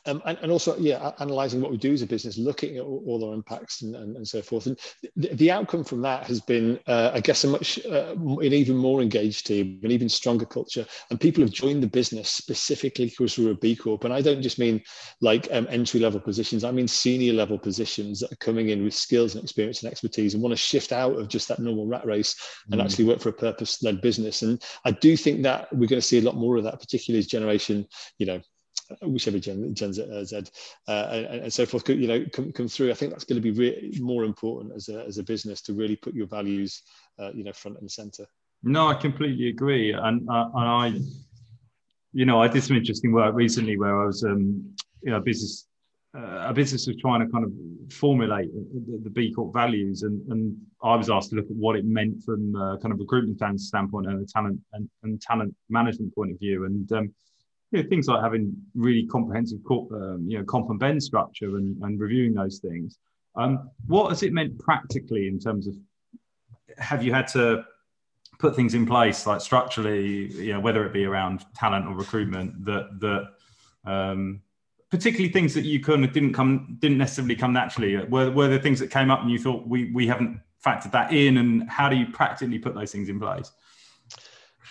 [0.06, 3.02] Um, and, and, also, yeah, analyzing what we do as a business, looking at all,
[3.06, 4.66] all our impacts and, and, and, so forth.
[4.66, 4.78] And
[5.16, 8.76] the, the, outcome from that has been, uh, I guess, a much, uh, an even
[8.76, 10.84] more engaged team, an even stronger culture.
[11.10, 14.04] And people have joined the business specifically because we're a B Corp.
[14.04, 14.82] And I don't just mean
[15.20, 18.94] like um, entry level positions, I mean senior level positions that are coming in with
[18.94, 22.04] skills and experience and expertise and want to shift out of just that normal rat
[22.04, 22.36] race
[22.70, 22.84] and mm.
[22.84, 24.42] actually work for a purpose led business.
[24.42, 27.18] And I do think that we're going to see a lot more of that, particularly
[27.20, 27.86] as generation,
[28.18, 28.40] you know,
[29.02, 30.42] whichever Gen, Gen Z, uh, Z
[30.88, 32.90] uh, and, and, so forth, you know, come, come through.
[32.90, 35.72] I think that's going to be re- more important as a, as a business to
[35.72, 36.82] really put your values,
[37.18, 38.26] uh, you know, front and center.
[38.62, 41.00] No, I completely agree, and uh, and I,
[42.12, 45.66] you know, I did some interesting work recently where I was, um, you know, business.
[46.16, 47.50] Uh, a business was trying to kind of
[47.92, 51.74] formulate the, the, B Corp values, and, and I was asked to look at what
[51.74, 56.14] it meant from a kind of recruitment standpoint and a talent and, and talent management
[56.14, 56.66] point of view.
[56.66, 57.12] And um,
[57.74, 61.82] you know, things like having really comprehensive um, you know comp and ben structure and,
[61.82, 62.98] and reviewing those things.
[63.36, 65.74] Um, what has it meant practically in terms of
[66.78, 67.64] have you had to
[68.38, 72.64] put things in place like structurally, you know, whether it be around talent or recruitment
[72.64, 74.40] that that um,
[74.88, 78.60] particularly things that you kind of didn't come didn't necessarily come naturally were, were there
[78.60, 81.88] things that came up and you thought we we haven't factored that in and how
[81.88, 83.50] do you practically put those things in place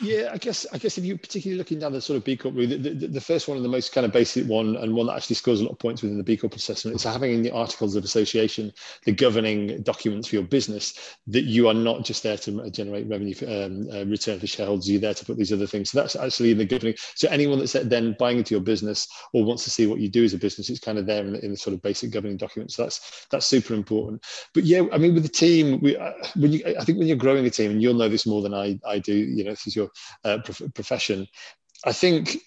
[0.02, 2.56] yeah, I guess I guess if you're particularly looking down the sort of B Corp
[2.56, 5.08] route, the, the, the, first one and the most kind of basic one, and one
[5.08, 7.44] that actually scores a lot of points within the B Corp assessment, is having in
[7.44, 8.74] the articles of association
[9.06, 13.36] the governing documents for your business that you are not just there to generate revenue
[13.36, 14.90] for, um, uh, return for shareholders.
[14.90, 15.92] You're there to put these other things.
[15.92, 16.96] So that's actually in the governing.
[17.16, 20.24] So anyone that's then buying into your business or wants to see what you do
[20.24, 22.38] as a business, it's kind of there in the, in the sort of basic governing
[22.38, 22.76] documents.
[22.76, 24.24] So that's that's super important.
[24.54, 27.18] But yeah, I mean, with the team, we uh, when you I think when you're
[27.18, 29.14] growing a team, and you'll know this more than I I do.
[29.14, 29.83] You know, this is your
[30.24, 31.28] uh, prof- profession.
[31.86, 32.38] I think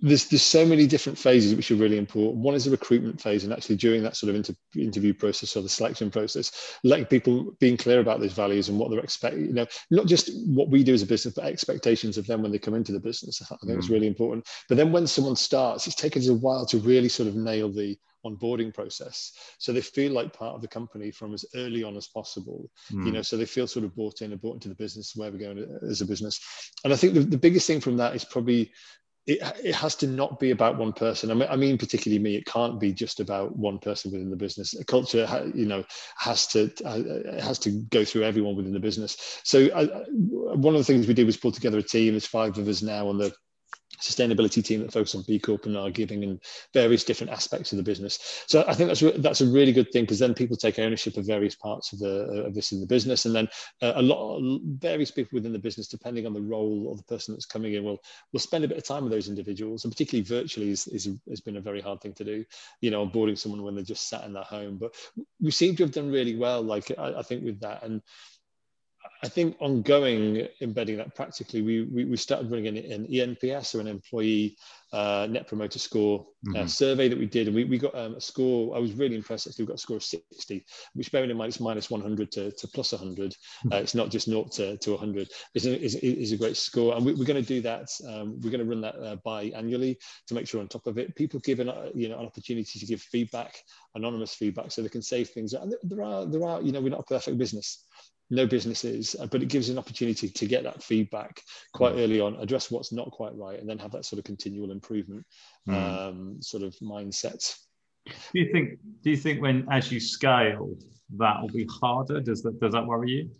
[0.00, 2.42] there's there's so many different phases which are really important.
[2.42, 5.62] One is the recruitment phase, and actually during that sort of inter- interview process or
[5.62, 9.46] the selection process, letting people being clear about those values and what they're expecting.
[9.46, 12.50] You know, not just what we do as a business, but expectations of them when
[12.50, 13.40] they come into the business.
[13.40, 13.78] I think mm.
[13.78, 14.46] it's really important.
[14.68, 17.70] But then when someone starts, it's taken us a while to really sort of nail
[17.70, 21.96] the onboarding process so they feel like part of the company from as early on
[21.96, 23.06] as possible mm.
[23.06, 25.30] you know so they feel sort of bought in and bought into the business where
[25.30, 26.40] we're going as a business
[26.84, 28.70] and i think the, the biggest thing from that is probably
[29.26, 31.30] it, it has to not be about one person.
[31.30, 32.36] I mean, I mean, particularly me.
[32.36, 34.78] It can't be just about one person within the business.
[34.78, 35.84] A culture, you know,
[36.18, 39.40] has to uh, has to go through everyone within the business.
[39.44, 42.12] So, uh, one of the things we did was pull together a team.
[42.12, 43.34] There's five of us now on the
[44.04, 46.40] sustainability team that focus on B Corp and are giving and
[46.72, 48.44] various different aspects of the business.
[48.46, 51.26] So I think that's that's a really good thing because then people take ownership of
[51.26, 53.48] various parts of the of this in the business, and then
[53.82, 57.04] uh, a lot of various people within the business, depending on the role of the
[57.04, 58.00] person that's coming in, will
[58.32, 61.40] will spend a bit of time with those individuals, and particularly virtually is, is has
[61.40, 62.44] been a very hard thing to do.
[62.80, 64.94] You know, onboarding someone when they're just sat in their home, but
[65.40, 66.62] we seem to have done really well.
[66.62, 68.02] Like I, I think with that and
[69.24, 73.80] I think ongoing embedding that practically, we, we, we started running an, an, ENPS or
[73.80, 74.56] an employee
[74.92, 76.64] uh, net promoter score uh, mm-hmm.
[76.64, 77.46] uh, survey that we did.
[77.46, 79.78] And we, we got um, a score, I was really impressed actually, we got a
[79.78, 83.30] score of 60, which bearing in mind it's minus 100 to, to plus 100.
[83.32, 83.72] Mm-hmm.
[83.72, 85.30] Uh, it's not just 0 to, to 100.
[85.54, 86.94] It's a, it's, it's a great score.
[86.94, 87.88] And we, are going to do that.
[88.06, 91.16] Um, we're going to run that uh, bi-annually to make sure on top of it.
[91.16, 93.56] People given you know, an opportunity to give feedback,
[93.94, 95.54] anonymous feedback, so they can save things.
[95.54, 97.84] And there are, there are, you know, we're not a perfect business
[98.30, 101.40] no businesses, uh, but it gives an opportunity to get that feedback
[101.72, 102.00] quite mm.
[102.00, 105.24] early on, address what's not quite right, and then have that sort of continual improvement
[105.68, 105.74] mm.
[105.74, 107.56] um, sort of mindset.
[108.06, 108.78] Do you think?
[109.02, 110.76] Do you think when as you scale,
[111.16, 112.20] that will be harder?
[112.20, 113.30] Does that does that worry you?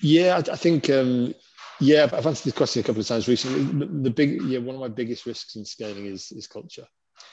[0.00, 0.88] Yeah, I, I think.
[0.90, 1.34] Um,
[1.80, 3.86] yeah, I've answered this question a couple of times recently.
[4.02, 6.86] The big, yeah, one of my biggest risks in scaling is is culture,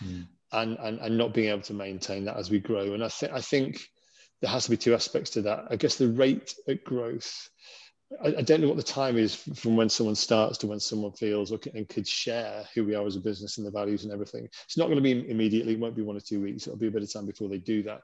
[0.04, 0.28] mm.
[0.52, 2.94] and, and and not being able to maintain that as we grow.
[2.94, 3.82] And I think I think
[4.46, 5.66] there has to be two aspects to that.
[5.72, 7.50] I guess the rate at growth.
[8.24, 11.14] I, I, don't know what the time is from when someone starts to when someone
[11.14, 14.04] feels or can, and could share who we are as a business and the values
[14.04, 14.48] and everything.
[14.66, 15.74] It's not going to be immediately.
[15.74, 16.68] It won't be one or two weeks.
[16.68, 18.04] It'll be a bit of time before they do that.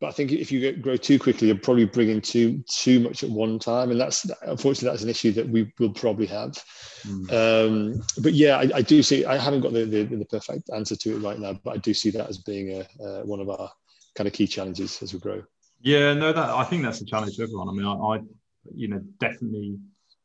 [0.00, 3.22] But I think if you grow too quickly, you'll probably bring in too too much
[3.22, 6.60] at one time, and that's unfortunately that's an issue that we will probably have.
[7.06, 7.30] Mm.
[7.32, 9.24] Um, but yeah, I, I, do see.
[9.24, 11.94] I haven't got the, the, the perfect answer to it right now, but I do
[11.94, 13.70] see that as being a, uh, one of our
[14.16, 15.44] kind of key challenges as we grow.
[15.80, 17.68] Yeah, no, that I think that's a challenge for everyone.
[17.68, 18.20] I mean, I, I
[18.74, 19.78] you know, definitely,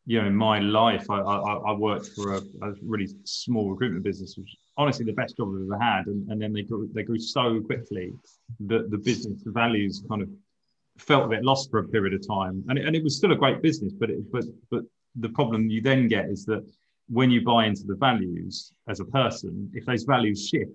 [0.06, 4.04] you know, in my life, I, I, I worked for a, a, really small recruitment
[4.04, 7.04] business, which honestly the best job I've ever had, and, and then they grew they
[7.04, 8.14] grew so quickly
[8.62, 10.30] that the business values kind of
[10.98, 13.32] felt a bit lost for a period of time, and it, and it was still
[13.32, 14.84] a great business, but it, but but
[15.16, 16.66] the problem you then get is that
[17.10, 20.72] when you buy into the values as a person, if those values shift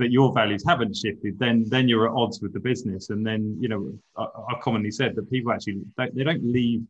[0.00, 3.10] but your values haven't shifted, then then you're at odds with the business.
[3.10, 6.80] And then you know, I, I commonly said that people actually they don't leave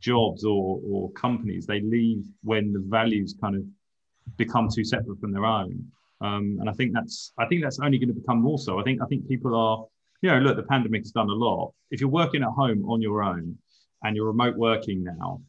[0.00, 3.62] jobs or or companies; they leave when the values kind of
[4.36, 5.72] become too separate from their own.
[6.20, 8.80] Um, and I think that's I think that's only going to become more so.
[8.80, 9.86] I think I think people are
[10.20, 11.72] you know look the pandemic has done a lot.
[11.92, 13.56] If you're working at home on your own
[14.02, 15.40] and you're remote working now,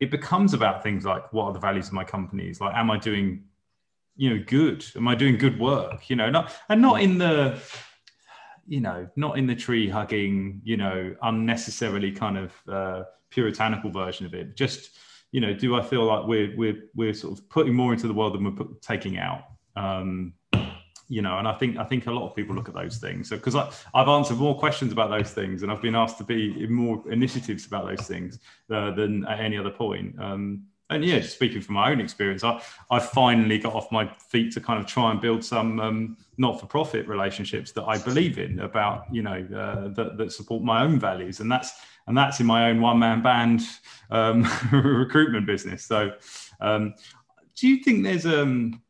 [0.00, 2.58] it becomes about things like what are the values of my companies?
[2.58, 3.44] Like, am I doing
[4.18, 4.84] you know good?
[4.96, 6.10] Am I doing good work?
[6.10, 7.58] You know, not and not in the
[8.66, 14.26] you know not in the tree hugging you know unnecessarily kind of uh, puritanical version
[14.26, 14.56] of it.
[14.56, 14.98] Just
[15.30, 18.14] you know, do I feel like we're we're we're sort of putting more into the
[18.14, 19.44] world than we're put, taking out?
[19.76, 20.34] Um,
[21.10, 23.28] you know, and I think I think a lot of people look at those things.
[23.28, 26.64] So because I've answered more questions about those things, and I've been asked to be
[26.64, 30.16] in more initiatives about those things uh, than at any other point.
[30.18, 34.52] Um, and yeah, speaking from my own experience, I I finally got off my feet
[34.54, 39.04] to kind of try and build some um, not-for-profit relationships that I believe in about
[39.12, 41.72] you know uh, that that support my own values, and that's
[42.06, 43.62] and that's in my own one-man band
[44.10, 45.84] um, recruitment business.
[45.84, 46.12] So,
[46.60, 46.94] um,
[47.54, 48.80] do you think there's um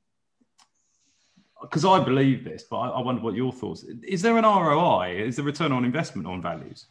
[1.60, 3.84] because I believe this, but I, I, wonder what your thoughts.
[4.06, 5.24] Is there an ROI?
[5.26, 6.86] Is the return on investment on values?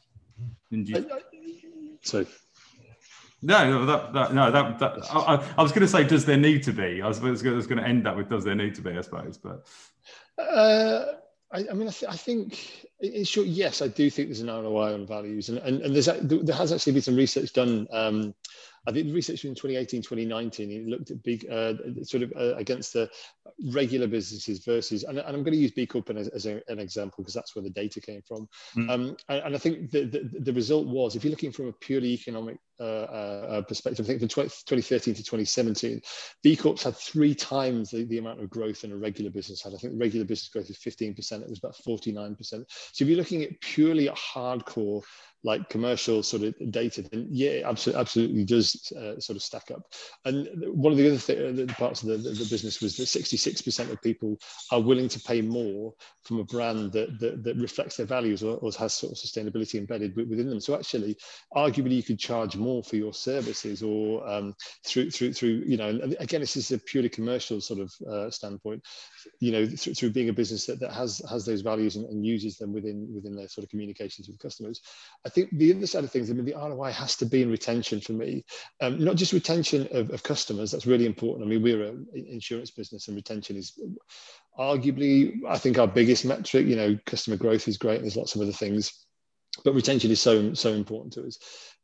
[0.70, 1.10] You...
[2.02, 2.26] So.
[3.42, 6.64] No, that, that, no, that, that I, I, was going to say, does there need
[6.64, 7.02] to be?
[7.04, 8.92] I was, I was going to end up with, does there need to be?
[8.92, 9.68] I suppose, but.
[10.42, 11.06] Uh,
[11.52, 14.48] I, I, mean, I, th- I, think in short, yes, I do think there's an
[14.48, 17.88] ROI on values, and and, and there's there has actually been some research done.
[17.92, 18.34] Um,
[18.88, 21.74] I think the research in 2018, 2019, it looked at big, uh,
[22.04, 23.10] sort of uh, against the
[23.74, 26.80] regular businesses versus, and, and I'm going to use B Corp as, as a, an
[26.80, 28.48] example because that's where the data came from.
[28.78, 28.90] Mm.
[28.90, 31.74] Um, and, and, I think the, the, the, result was, if you're looking from a
[31.74, 36.02] purely economic uh, uh, uh perspective, I think from 20, 2013 to 2017,
[36.44, 39.74] B Corps had three times the, the amount of growth than a regular business had.
[39.74, 42.38] I think regular business growth is 15%, it was about 49%.
[42.40, 42.64] So
[43.00, 45.04] if you're looking at purely hardcore
[45.44, 49.72] like commercial sort of data, then yeah, it absolutely, absolutely does uh, sort of stack
[49.72, 49.82] up.
[50.26, 53.04] And one of the other th- the parts of the, the, the, business was that
[53.04, 54.38] 66% of people
[54.72, 58.58] are willing to pay more from a brand that, that, that reflects their values or,
[58.58, 60.60] or, has sort of sustainability embedded within them.
[60.60, 61.16] So actually,
[61.56, 66.00] arguably, you could charge more for your services or um, through, through, through, you know,
[66.20, 68.84] again, this is a purely commercial sort of uh, standpoint,
[69.40, 72.26] you know, through, through, being a business that, that has, has those values and, and
[72.26, 74.82] uses them within, within their sort of communications with customers.
[75.26, 77.52] I think the other side of things, I mean, the ROI has to be in
[77.52, 78.46] retention for me,
[78.82, 80.72] um, not just retention of, of, customers.
[80.72, 81.46] That's really important.
[81.46, 83.80] I mean, we're an insurance business, and retention is
[84.58, 86.66] arguably, I think, our biggest metric.
[86.66, 89.06] You know, customer growth is great, and there's lots of other things,
[89.64, 91.38] but retention is so so important to us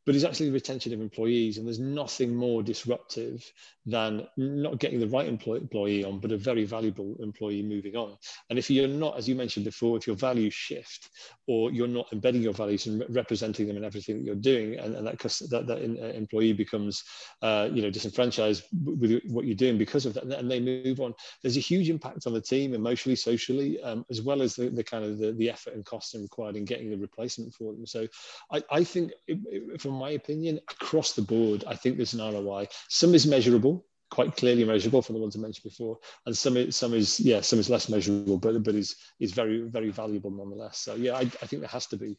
[0.06, 1.58] but it's actually the retention of employees.
[1.58, 3.44] And there's nothing more disruptive
[3.86, 8.16] than not getting the right employee on, but a very valuable employee moving on.
[8.48, 11.10] And if you're not, as you mentioned before, if your values shift
[11.46, 14.94] or you're not embedding your values and representing them in everything that you're doing, and,
[14.94, 15.18] and that,
[15.50, 17.04] that, that uh, employee becomes,
[17.42, 21.14] uh, you know, disenfranchised with what you're doing because of that, and they move on,
[21.42, 24.84] there's a huge impact on the team emotionally, socially, um, as well as the, the
[24.84, 27.86] kind of the, the effort and cost required in getting the replacement for them.
[27.86, 28.06] So
[28.50, 32.20] I, I think it, it, from my opinion, across the board, I think there's an
[32.20, 32.68] ROI.
[32.88, 36.76] Some is measurable, quite clearly measurable from the ones I mentioned before, and some is,
[36.76, 40.78] some is yeah, some is less measurable, but but is is very very valuable nonetheless.
[40.78, 42.16] So yeah, I, I think there has to be.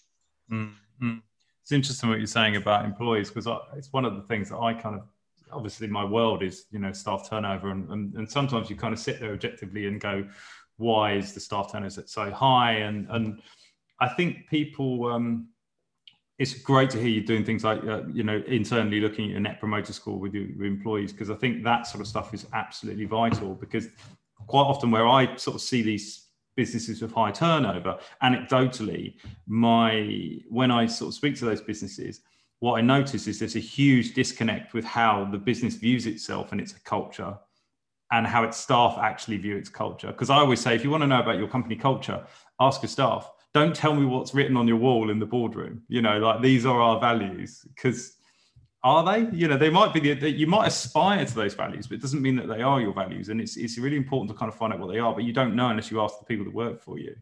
[0.52, 1.18] Mm-hmm.
[1.62, 4.74] It's interesting what you're saying about employees because it's one of the things that I
[4.74, 5.04] kind of
[5.52, 9.00] obviously my world is you know staff turnover and, and, and sometimes you kind of
[9.00, 10.28] sit there objectively and go
[10.78, 13.42] why is the staff turnover so high and and
[14.00, 15.48] I think people um,
[16.38, 19.40] it's great to hear you doing things like uh, you know internally looking at a
[19.40, 22.46] net promoter score with your, your employees because I think that sort of stuff is
[22.54, 23.88] absolutely vital because
[24.48, 29.16] quite often where I sort of see these businesses with high turnover anecdotally
[29.48, 32.22] my when I sort of speak to those businesses
[32.60, 36.62] what I notice is there's a huge disconnect with how the business views itself and
[36.62, 37.38] its culture
[38.12, 40.08] and how its staff actually view its culture.
[40.08, 42.26] Because I always say if you want to know about your company culture
[42.60, 45.82] ask your staff don't tell me what's written on your wall in the boardroom.
[45.88, 48.18] You know, like these are our values because
[48.84, 49.34] are they?
[49.36, 52.22] You know, they might be the, you might aspire to those values, but it doesn't
[52.22, 53.30] mean that they are your values.
[53.30, 55.32] And it's it's really important to kind of find out what they are, but you
[55.32, 57.16] don't know unless you ask the people that work for you.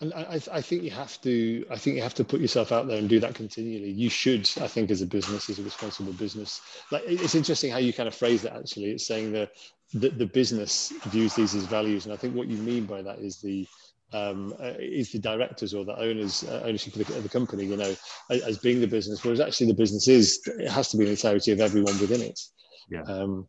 [0.00, 1.66] And I, I think you have to.
[1.68, 3.90] I think you have to put yourself out there and do that continually.
[3.90, 6.60] You should, I think, as a business, as a responsible business.
[6.92, 8.54] Like it's interesting how you kind of phrase that.
[8.56, 9.50] Actually, it's saying that
[9.92, 13.18] the, the business views these as values, and I think what you mean by that
[13.18, 13.66] is the
[14.12, 17.64] um, uh, is the directors or the owners uh, ownership of the, of the, company,
[17.64, 17.94] you know,
[18.30, 21.10] as, as, being the business, whereas actually the business is it has to be the
[21.10, 22.38] entirety of everyone within it.
[22.90, 23.02] Yeah.
[23.02, 23.48] Um,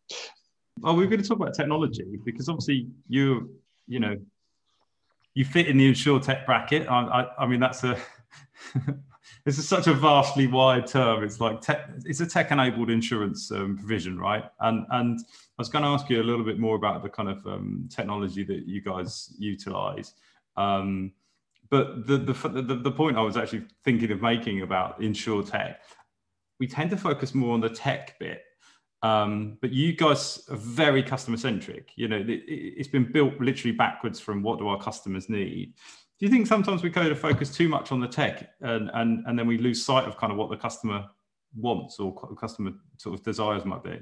[0.80, 3.50] well, we're going to talk about technology because obviously you
[3.88, 4.16] you know,
[5.34, 6.88] you fit in the insurtech bracket.
[6.88, 7.98] I, I, I mean, that's a
[9.46, 11.24] this is such a vastly wide term.
[11.24, 14.44] It's like tech, it's a tech-enabled insurance um, provision, right?
[14.62, 17.30] And and I was going to ask you a little bit more about the kind
[17.30, 20.14] of um, technology that you guys utilize.
[20.58, 21.14] Um,
[21.70, 25.78] but the, the, the the point I was actually thinking of making about insurtech,
[26.60, 28.44] we tend to focus more on the tech bit.
[29.02, 31.92] Um, but you guys are very customer centric.
[31.96, 35.74] You know, it, has been built literally backwards from what do our customers need
[36.18, 39.26] do you think sometimes we kind of focus too much on the tech and, and,
[39.28, 41.06] and then we lose sight of kind of what the customer
[41.58, 44.00] wants or customer sort of desires might be?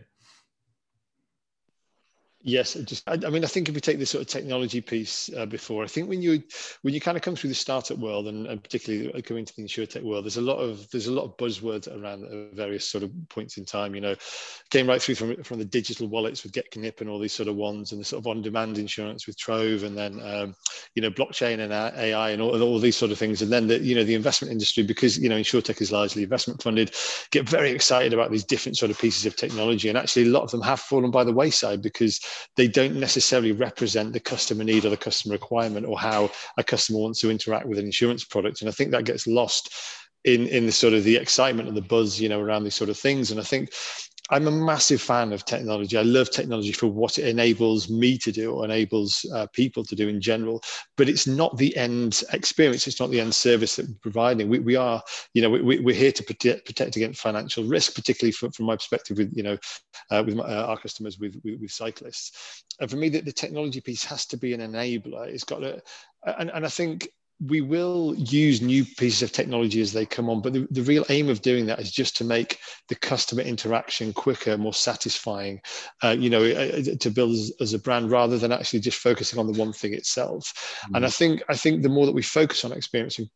[2.46, 5.30] Yes, just I, I, mean I think if we take this sort of technology piece
[5.38, 6.44] uh, before, I think when you
[6.82, 9.64] when you kind of come through the startup world and, and particularly coming to the
[9.64, 13.12] insurtech world, there's a lot of there's a lot of buzzwords around various sort of
[13.30, 13.96] points in time.
[13.96, 14.16] You know,
[14.72, 17.56] came right through from from the digital wallets with GetKnip and all these sort of
[17.56, 20.54] ones, and the sort of on-demand insurance with Trov, and then um,
[20.96, 23.68] you know blockchain and AI and all, and all these sort of things, and then
[23.68, 26.94] the you know the investment industry because you know insurtech is largely investment funded,
[27.32, 30.44] get very excited about these different sort of pieces of technology, and actually a lot
[30.44, 32.20] of them have fallen by the wayside because
[32.56, 37.00] they don't necessarily represent the customer need or the customer requirement or how a customer
[37.00, 38.62] wants to interact with an insurance product.
[38.62, 39.74] And I think that gets lost
[40.24, 42.90] in in the sort of the excitement and the buzz, you know, around these sort
[42.90, 43.32] of things.
[43.32, 43.72] And I think
[44.30, 45.98] I'm a massive fan of technology.
[45.98, 49.96] I love technology for what it enables me to do or enables uh, people to
[49.96, 50.62] do in general,
[50.96, 52.88] but it's not the end experience.
[52.88, 54.48] It's not the end service that we're providing.
[54.48, 58.32] We, we are, you know, we, we're here to protect, protect against financial risk, particularly
[58.32, 59.58] from, from my perspective with, you know,
[60.10, 62.64] uh, with my, uh, our customers, with, with, with, cyclists.
[62.80, 65.28] And for me, the, the technology piece has to be an enabler.
[65.28, 65.82] It's got to,
[66.24, 67.10] and, and I think
[67.42, 71.06] we will use new pieces of technology as they come on, but the, the, real
[71.10, 75.60] aim of doing that is just to make the customer interaction quicker, more satisfying,
[76.04, 79.00] uh, you know, uh, uh to build as, as, a brand rather than actually just
[79.00, 80.46] focusing on the one thing itself.
[80.86, 80.96] Mm-hmm.
[80.96, 83.30] And I think I think the more that we focus on experiencing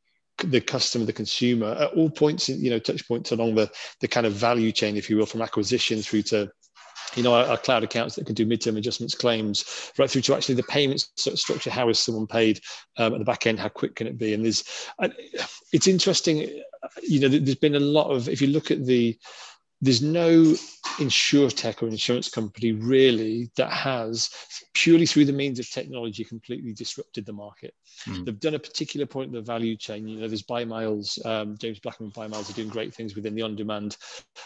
[0.44, 3.70] the customer, the consumer at all points, you know, touch points along the
[4.02, 6.50] the kind of value chain, if you will, from acquisition through to
[7.16, 10.56] you know, our, cloud accounts that can do midterm adjustments claims, right through to actually
[10.56, 11.70] the payments structure.
[11.70, 12.60] How is someone paid
[12.98, 13.60] um, at the back end?
[13.60, 14.34] How quick can it be?
[14.34, 14.64] And there's,
[15.72, 16.62] it's interesting.
[17.02, 18.30] You know, there's been a lot of.
[18.30, 19.18] If you look at the
[19.82, 20.56] there's no
[20.98, 24.32] insurtech or insurance company really that has
[24.74, 27.74] purely through the means of technology completely disrupted the market.
[28.06, 28.26] Mm.
[28.26, 30.08] They've done a particular point in the value chain.
[30.08, 33.98] You know, there's By-Miles, um, James Blackham By-Miles are doing great things within the on-demand,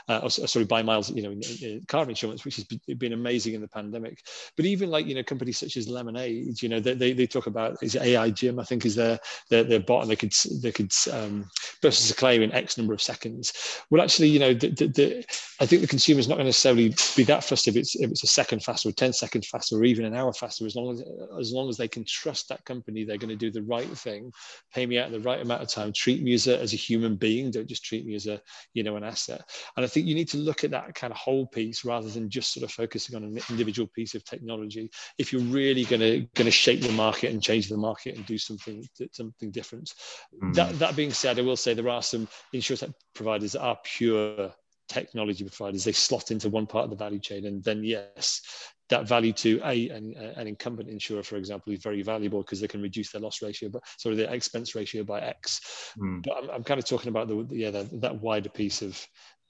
[0.10, 3.68] uh, sorry, By-Miles, you know, in, in car insurance, which has been amazing in the
[3.68, 4.20] pandemic.
[4.58, 7.48] But even like, you know, companies such as Lemonade, you know, they, they, they talk
[7.48, 10.72] about, is AI Jim, I think is their, their, their bot and they could, they
[10.72, 11.50] could um,
[11.82, 13.54] process a claim in X number of seconds.
[13.90, 15.21] Well, actually, you know, the, the, the
[15.60, 18.10] I think the consumer is not going to necessarily be that fussed if it's if
[18.10, 20.94] it's a second faster or 10 seconds faster or even an hour faster as long
[20.94, 21.04] as
[21.40, 24.32] as long as they can trust that company they're going to do the right thing
[24.74, 27.16] pay me out the right amount of time treat me as a, as a human
[27.16, 28.42] being don't just treat me as a
[28.74, 29.42] you know an asset.
[29.76, 32.30] And I think you need to look at that kind of whole piece rather than
[32.30, 34.90] just sort of focusing on an individual piece of technology.
[35.18, 38.26] If you're really going to going to shape the market and change the market and
[38.26, 39.94] do something something different.
[40.42, 40.54] Mm.
[40.56, 44.54] that that being said I will say there are some insurance providers that are pure
[44.92, 48.42] technology providers they slot into one part of the value chain and then yes
[48.90, 52.68] that value to a an, an incumbent insurer for example is very valuable because they
[52.68, 56.22] can reduce their loss ratio but sort of their expense ratio by x mm.
[56.24, 59.00] but I'm, I'm, kind of talking about the yeah that, that wider piece of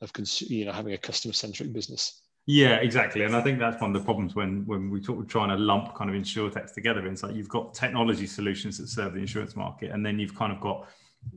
[0.02, 3.80] of cons- you know having a customer centric business yeah, exactly, and I think that's
[3.80, 7.06] one of the problems when when we talk trying to lump kind of insurtechs together.
[7.06, 10.52] It's like you've got technology solutions that serve the insurance market, and then you've kind
[10.52, 10.88] of got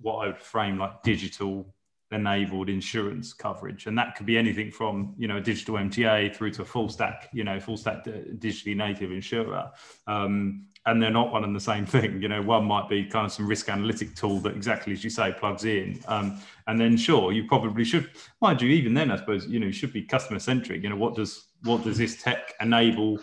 [0.00, 1.73] what I would frame like digital
[2.14, 3.86] enabled insurance coverage.
[3.86, 6.88] And that could be anything from you know a digital MGA through to a full
[6.88, 9.70] stack you know full stack digitally native insurer.
[10.06, 12.22] Um, and they're not one and the same thing.
[12.22, 15.10] You know one might be kind of some risk analytic tool that exactly as you
[15.10, 16.00] say plugs in.
[16.06, 18.08] Um, and then sure you probably should
[18.40, 20.82] mind you even then i suppose you know you should be customer centric.
[20.82, 23.18] You know what does what does this tech enable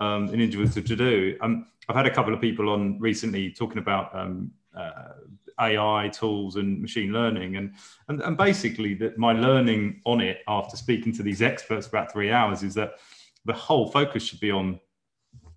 [0.00, 1.36] um, an individual to, to do?
[1.40, 5.12] Um, i've had a couple of people on recently talking about um, uh,
[5.60, 7.56] AI tools and machine learning.
[7.56, 7.74] And,
[8.08, 12.12] and, and basically, that my learning on it after speaking to these experts for about
[12.12, 12.94] three hours is that
[13.44, 14.80] the whole focus should be on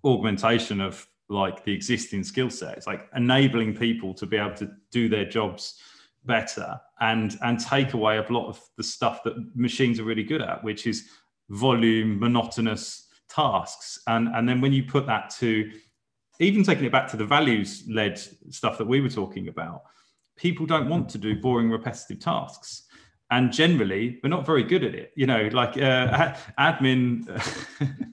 [0.04, 5.08] augmentation of like the existing skill sets, like enabling people to be able to do
[5.08, 5.80] their jobs
[6.24, 10.42] better and and take away a lot of the stuff that machines are really good
[10.42, 11.08] at, which is
[11.50, 14.00] volume, monotonous tasks.
[14.06, 15.70] And and then when you put that to
[16.40, 18.18] even taking it back to the values led
[18.50, 19.82] stuff that we were talking about,
[20.36, 22.82] people don't want to do boring, repetitive tasks.
[23.32, 25.12] and generally we're not very good at it.
[25.16, 27.26] You know like uh, admin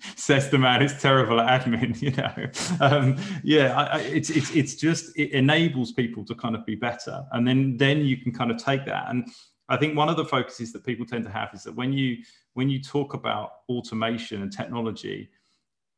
[0.15, 2.36] says the man is terrible at admin you know.
[2.80, 6.76] Um, yeah I, I, it's, it's it's just it enables people to kind of be
[6.76, 7.24] better.
[7.32, 9.09] And then then you can kind of take that.
[9.09, 9.28] And
[9.69, 12.17] i think one of the focuses that people tend to have is that when you
[12.53, 15.30] when you talk about automation and technology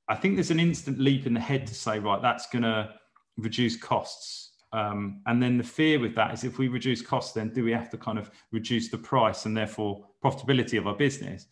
[0.07, 2.93] i think there's an instant leap in the head to say right that's going to
[3.37, 4.45] reduce costs
[4.75, 7.71] um, and then the fear with that is if we reduce costs, then do we
[7.71, 11.47] have to kind of reduce the price and therefore profitability of our business?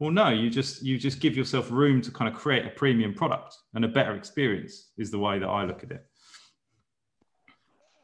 [0.00, 3.14] Well, no, you just you just give yourself room to kind of create a premium
[3.14, 6.04] product and a better experience is the way that I look at it.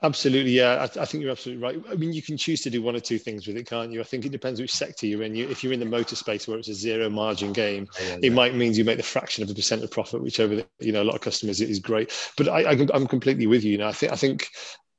[0.03, 0.89] Absolutely, yeah.
[0.97, 1.83] I, I, think you're absolutely right.
[1.91, 4.01] I mean, you can choose to do one or two things with it, can't you?
[4.01, 5.35] I think it depends which sector you're in.
[5.35, 8.19] You, if you're in the motor space where it's a zero margin game, yeah, yeah.
[8.23, 10.67] it might mean you make the fraction of a percent of profit, which over the,
[10.79, 12.13] you know a lot of customers is great.
[12.39, 13.73] But I, I'm completely with you.
[13.73, 14.49] You know, I think I think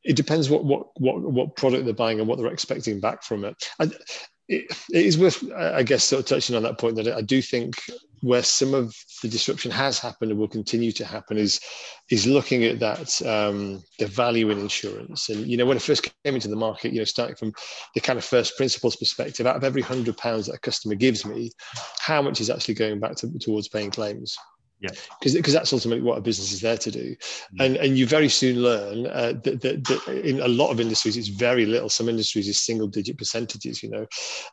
[0.04, 3.44] it depends what what what what product they're buying and what they're expecting back from
[3.44, 3.56] it.
[3.80, 3.90] I,
[4.52, 7.42] it, it is worth, I guess, sort of touching on that point that I do
[7.42, 7.76] think
[8.22, 8.94] where some of
[9.24, 11.60] the disruption has happened and will continue to happen is
[12.10, 15.30] is looking at that um, the value in insurance.
[15.30, 17.54] And you know, when it first came into the market, you know, starting from
[17.96, 21.26] the kind of first principles perspective, out of every hundred pounds that a customer gives
[21.26, 21.52] me,
[22.00, 24.36] how much is actually going back to, towards paying claims?
[24.82, 27.16] Yeah, because because that's ultimately what a business is there to do,
[27.54, 27.66] yeah.
[27.66, 31.18] and and you very soon learn uh, that, that, that, in a lot of industries
[31.18, 31.88] it's very little.
[31.88, 34.08] Some industries is single digit percentages, you know,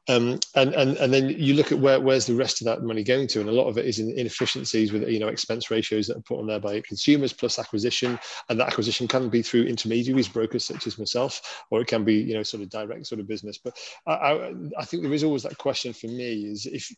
[0.07, 3.03] um, and and and then you look at where where's the rest of that money
[3.03, 6.09] going to, and a lot of it is in inefficiencies with you know expense ratios
[6.09, 8.19] that are put on there by consumers plus acquisition,
[8.51, 12.17] and that acquisition can be through intermediaries, brokers such as myself, or it can be
[12.17, 13.57] you know sort of direct sort of business.
[13.57, 16.95] But I, I, I think there is always that question for me is if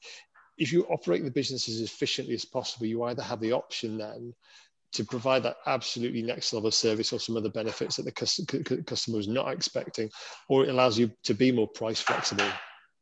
[0.58, 4.34] if you operate the business as efficiently as possible, you either have the option then
[4.92, 9.28] to provide that absolutely next level service or some other benefits that the customer is
[9.28, 10.10] not expecting,
[10.48, 12.50] or it allows you to be more price flexible.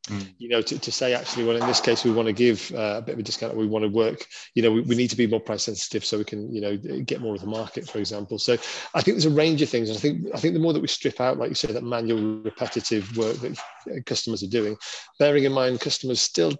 [0.07, 0.33] Mm.
[0.37, 2.95] You know, to, to say actually, well, in this case, we want to give uh,
[2.97, 3.55] a bit of a discount.
[3.55, 4.25] We want to work.
[4.55, 6.77] You know, we, we need to be more price sensitive so we can, you know,
[6.77, 8.39] get more of the market, for example.
[8.39, 8.53] So
[8.93, 9.89] I think there's a range of things.
[9.89, 11.83] And I think I think the more that we strip out, like you said, that
[11.83, 13.59] manual, repetitive work that
[14.05, 14.77] customers are doing,
[15.19, 16.53] bearing in mind customers still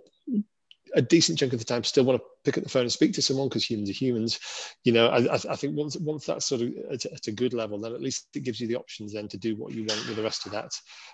[0.95, 3.13] a decent chunk of the time still want to pick up the phone and speak
[3.13, 4.39] to someone because humans are humans.
[4.83, 7.79] You know, I, I think once once that's sort of at, at, a good level,
[7.79, 10.15] then at least it gives you the options then to do what you want with
[10.15, 10.71] the rest of that.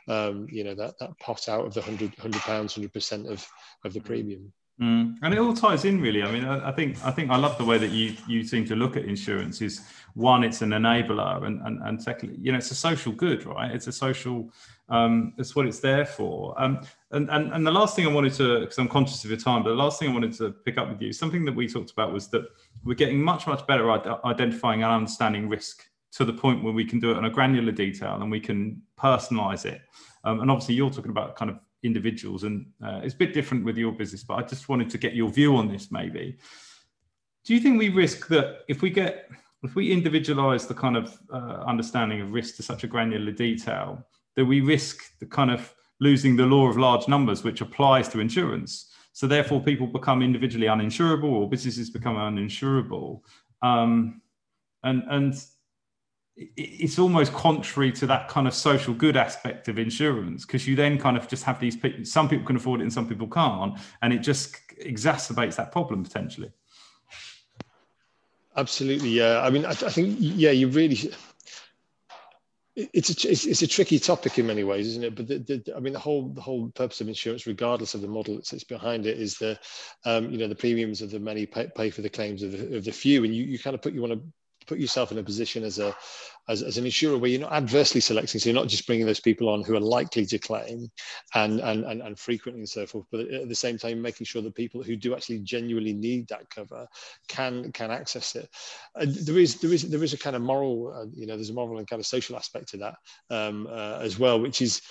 [0.08, 3.46] Um, you know, that that pot out of the hundred hundred pounds, hundred percent of
[3.84, 4.52] of the premium.
[4.82, 5.16] Mm.
[5.22, 6.22] And it all ties in really.
[6.22, 8.66] I mean, I, I, think I think I love the way that you you seem
[8.66, 9.62] to look at insurance.
[9.62, 9.82] Is
[10.16, 13.72] one, it's an enabler, and and, and secondly, you know, it's a social good, right?
[13.72, 14.52] It's a social.
[14.90, 16.62] Um, it's what it's there for.
[16.62, 16.82] Um,
[17.16, 19.64] and, and and the last thing I wanted to, because I'm conscious of your time,
[19.64, 21.92] but the last thing I wanted to pick up with you, something that we talked
[21.92, 22.44] about was that
[22.84, 26.86] we're getting much much better at identifying and understanding risk to the point where we
[26.86, 29.82] can do it on a granular detail and we can personalize it.
[30.24, 32.44] Um, and obviously, you're talking about kind of individuals.
[32.44, 35.14] And uh, it's a bit different with your business, but I just wanted to get
[35.14, 36.38] your view on this maybe.
[37.46, 39.30] Do you think we risk that if we get,
[39.64, 44.04] if we individualize the kind of uh, understanding of risk to such a granular detail,
[44.36, 48.20] that we risk the kind of losing the law of large numbers, which applies to
[48.20, 48.92] insurance?
[49.14, 53.22] So therefore, people become individually uninsurable, or businesses become uninsurable.
[53.62, 54.22] Um,
[54.84, 55.46] and and
[56.38, 60.98] it's almost contrary to that kind of social good aspect of insurance because you then
[60.98, 63.78] kind of just have these people some people can afford it and some people can't
[64.02, 66.52] and it just exacerbates that problem potentially
[68.58, 71.10] absolutely yeah i mean i, I think yeah you really
[72.76, 75.16] it's a it's, it's, a tricky topic in many ways, isn't it?
[75.16, 78.08] But the, the, I mean, the whole the whole purpose of insurance, regardless of the
[78.08, 79.58] model that sits behind it, is the
[80.04, 82.78] um, you know the premiums of the many pay, pay for the claims of the,
[82.78, 84.22] of the few, and you, you kind of put you want to
[84.66, 85.96] put yourself in a position as a
[86.48, 89.20] as, as an insurer where you're not adversely selecting so you're not just bringing those
[89.20, 90.90] people on who are likely to claim
[91.34, 94.42] and and and, and frequently and so forth but at the same time making sure
[94.42, 96.88] that people who do actually genuinely need that cover
[97.28, 98.50] can can access it
[98.96, 101.50] and there is there is there is a kind of moral uh, you know there's
[101.50, 102.96] a moral and kind of social aspect to that
[103.30, 104.82] um, uh, as well which is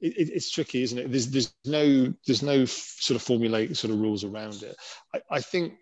[0.00, 1.10] it, it's tricky, isn't it?
[1.10, 4.76] There's there's no there's no sort of formulaic sort of rules around it.
[5.14, 5.74] I, I think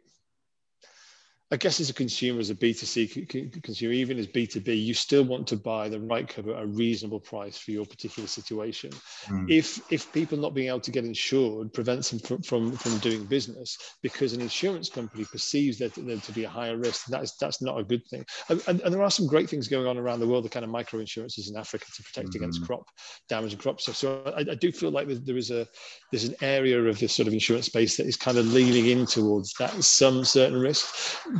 [1.50, 5.46] I guess as a consumer, as a B2C consumer, even as B2B, you still want
[5.48, 8.90] to buy the right cover at a reasonable price for your particular situation.
[9.26, 9.50] Mm.
[9.50, 13.24] If if people not being able to get insured prevents them from, from, from doing
[13.26, 17.60] business because an insurance company perceives that them to be a higher risk, that's that's
[17.60, 18.24] not a good thing.
[18.48, 20.64] And, and, and, there are some great things going on around the world, the kind
[20.64, 22.36] of micro insurances in Africa to protect mm.
[22.36, 22.86] against crop
[23.28, 23.96] damage and crop stuff.
[23.96, 25.68] So I, I do feel like there is a
[26.10, 29.04] there's an area of this sort of insurance space that is kind of leaning in
[29.04, 30.86] towards that some certain risk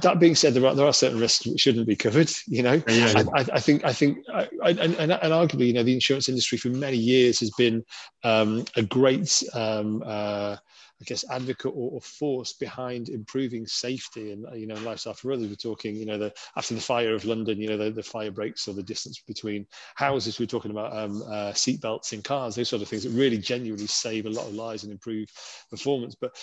[0.02, 2.30] that being said, there are there are certain risks which shouldn't be covered.
[2.46, 3.22] You know, yeah, yeah.
[3.34, 6.58] I, I, think I think I, and, and, and arguably, you know, the insurance industry
[6.58, 7.84] for many years has been
[8.22, 9.42] um, a great.
[9.54, 10.56] Um, uh,
[11.00, 15.48] I guess, advocate or, or, force behind improving safety and you know life after others.
[15.48, 18.30] We're talking, you know, the after the fire of London, you know, the, the fire
[18.30, 19.66] breaks or the distance between
[19.96, 20.38] houses.
[20.38, 23.88] We're talking about um, uh, seatbelts in cars, those sort of things that really genuinely
[23.88, 25.28] save a lot of lives and improve
[25.68, 26.14] performance.
[26.14, 26.36] But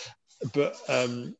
[0.53, 1.35] but um,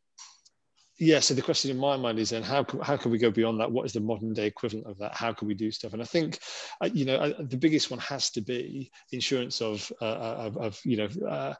[1.01, 3.31] yeah, so the question in my mind is then how can, how can we go
[3.31, 3.71] beyond that?
[3.71, 5.15] What is the modern day equivalent of that?
[5.15, 5.93] How can we do stuff?
[5.93, 6.37] And I think,
[6.79, 10.79] uh, you know, uh, the biggest one has to be insurance of, uh, of, of,
[10.85, 11.55] you know,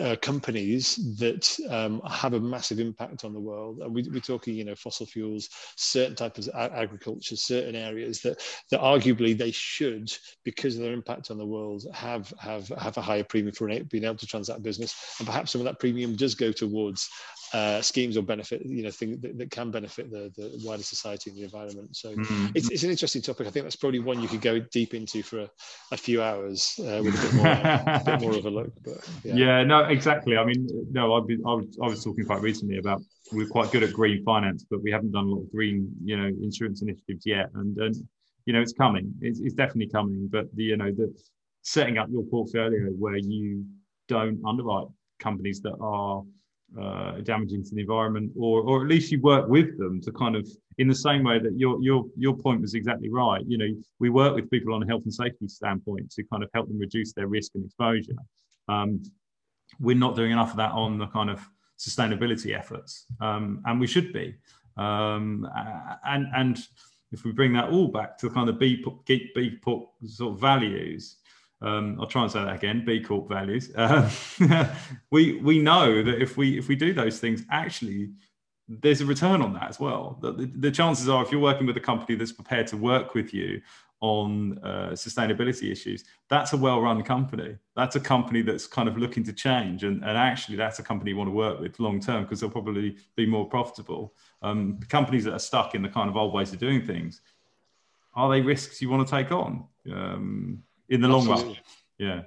[0.00, 3.78] uh, companies that um, have a massive impact on the world.
[3.80, 8.42] And we, are talking, you know, fossil fuels, certain types of agriculture, certain areas that
[8.70, 10.12] that arguably they should,
[10.44, 14.04] because of their impact on the world, have have have a higher premium for being
[14.04, 14.94] able to transact business.
[15.18, 17.08] And perhaps some of that premium does go towards
[17.54, 21.30] uh, schemes or benefit, you know, things that, that, can benefit the, the wider society
[21.30, 21.94] and the environment.
[21.94, 22.48] So mm-hmm.
[22.54, 23.46] it's, it's an interesting topic.
[23.46, 25.50] I think that's probably one you could go deep into for a,
[25.92, 28.72] a few hours uh, with a bit more, a bit more of a look.
[28.84, 29.33] But yeah.
[29.34, 30.36] Yeah, no, exactly.
[30.36, 33.70] I mean, no, I've been, I was, I was talking quite recently about we're quite
[33.70, 36.82] good at green finance, but we haven't done a lot of green, you know, insurance
[36.82, 37.50] initiatives yet.
[37.54, 37.96] And, and
[38.46, 39.12] you know, it's coming.
[39.20, 40.28] It's, it's definitely coming.
[40.30, 41.14] But the, you know, the
[41.62, 43.64] setting up your portfolio where you
[44.08, 46.22] don't underwrite companies that are
[46.80, 50.34] uh, damaging to the environment, or or at least you work with them to kind
[50.34, 53.42] of in the same way that your your your point was exactly right.
[53.46, 53.68] You know,
[54.00, 56.78] we work with people on a health and safety standpoint to kind of help them
[56.78, 58.16] reduce their risk and exposure.
[58.68, 59.02] Um,
[59.80, 61.48] we're not doing enough of that on the kind of
[61.78, 64.34] sustainability efforts, um, and we should be.
[64.76, 65.48] Um,
[66.04, 66.66] and and
[67.12, 69.60] if we bring that all back to the kind of B, B, B
[70.06, 71.16] sort of values,
[71.62, 72.84] um, I'll try and say that again.
[72.84, 73.70] B Corp values.
[73.74, 74.10] Uh,
[75.10, 78.10] we we know that if we if we do those things, actually,
[78.68, 80.18] there's a return on that as well.
[80.20, 83.14] The, the, the chances are, if you're working with a company that's prepared to work
[83.14, 83.60] with you
[84.00, 87.56] on uh, sustainability issues, that's a well-run company.
[87.74, 91.10] That's a company that's kind of looking to change, and, and actually, that's a company
[91.12, 94.14] you want to work with long term because they'll probably be more profitable.
[94.42, 97.22] Um, companies that are stuck in the kind of old ways of doing things,
[98.14, 99.64] are they risks you want to take on?
[99.90, 101.42] Um, in the Absolutely.
[101.42, 101.56] long run.
[101.98, 102.22] Yeah.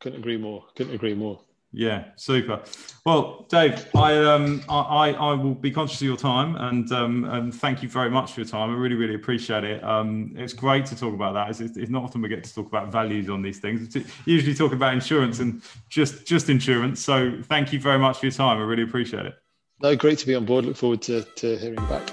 [0.00, 0.64] Couldn't agree more.
[0.76, 1.40] Couldn't agree more.
[1.76, 2.62] Yeah, super.
[3.04, 7.52] Well, Dave, I um I, I will be conscious of your time and um and
[7.52, 8.70] thank you very much for your time.
[8.70, 9.82] I really really appreciate it.
[9.82, 11.60] Um, it's great to talk about that.
[11.60, 13.96] It's, it's not often we get to talk about values on these things.
[13.96, 17.00] It's usually talk about insurance and just just insurance.
[17.00, 18.58] So thank you very much for your time.
[18.58, 19.34] I really appreciate it.
[19.82, 20.64] No, great to be on board.
[20.64, 22.06] Look forward to to hearing back.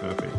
[0.00, 0.37] Perfect.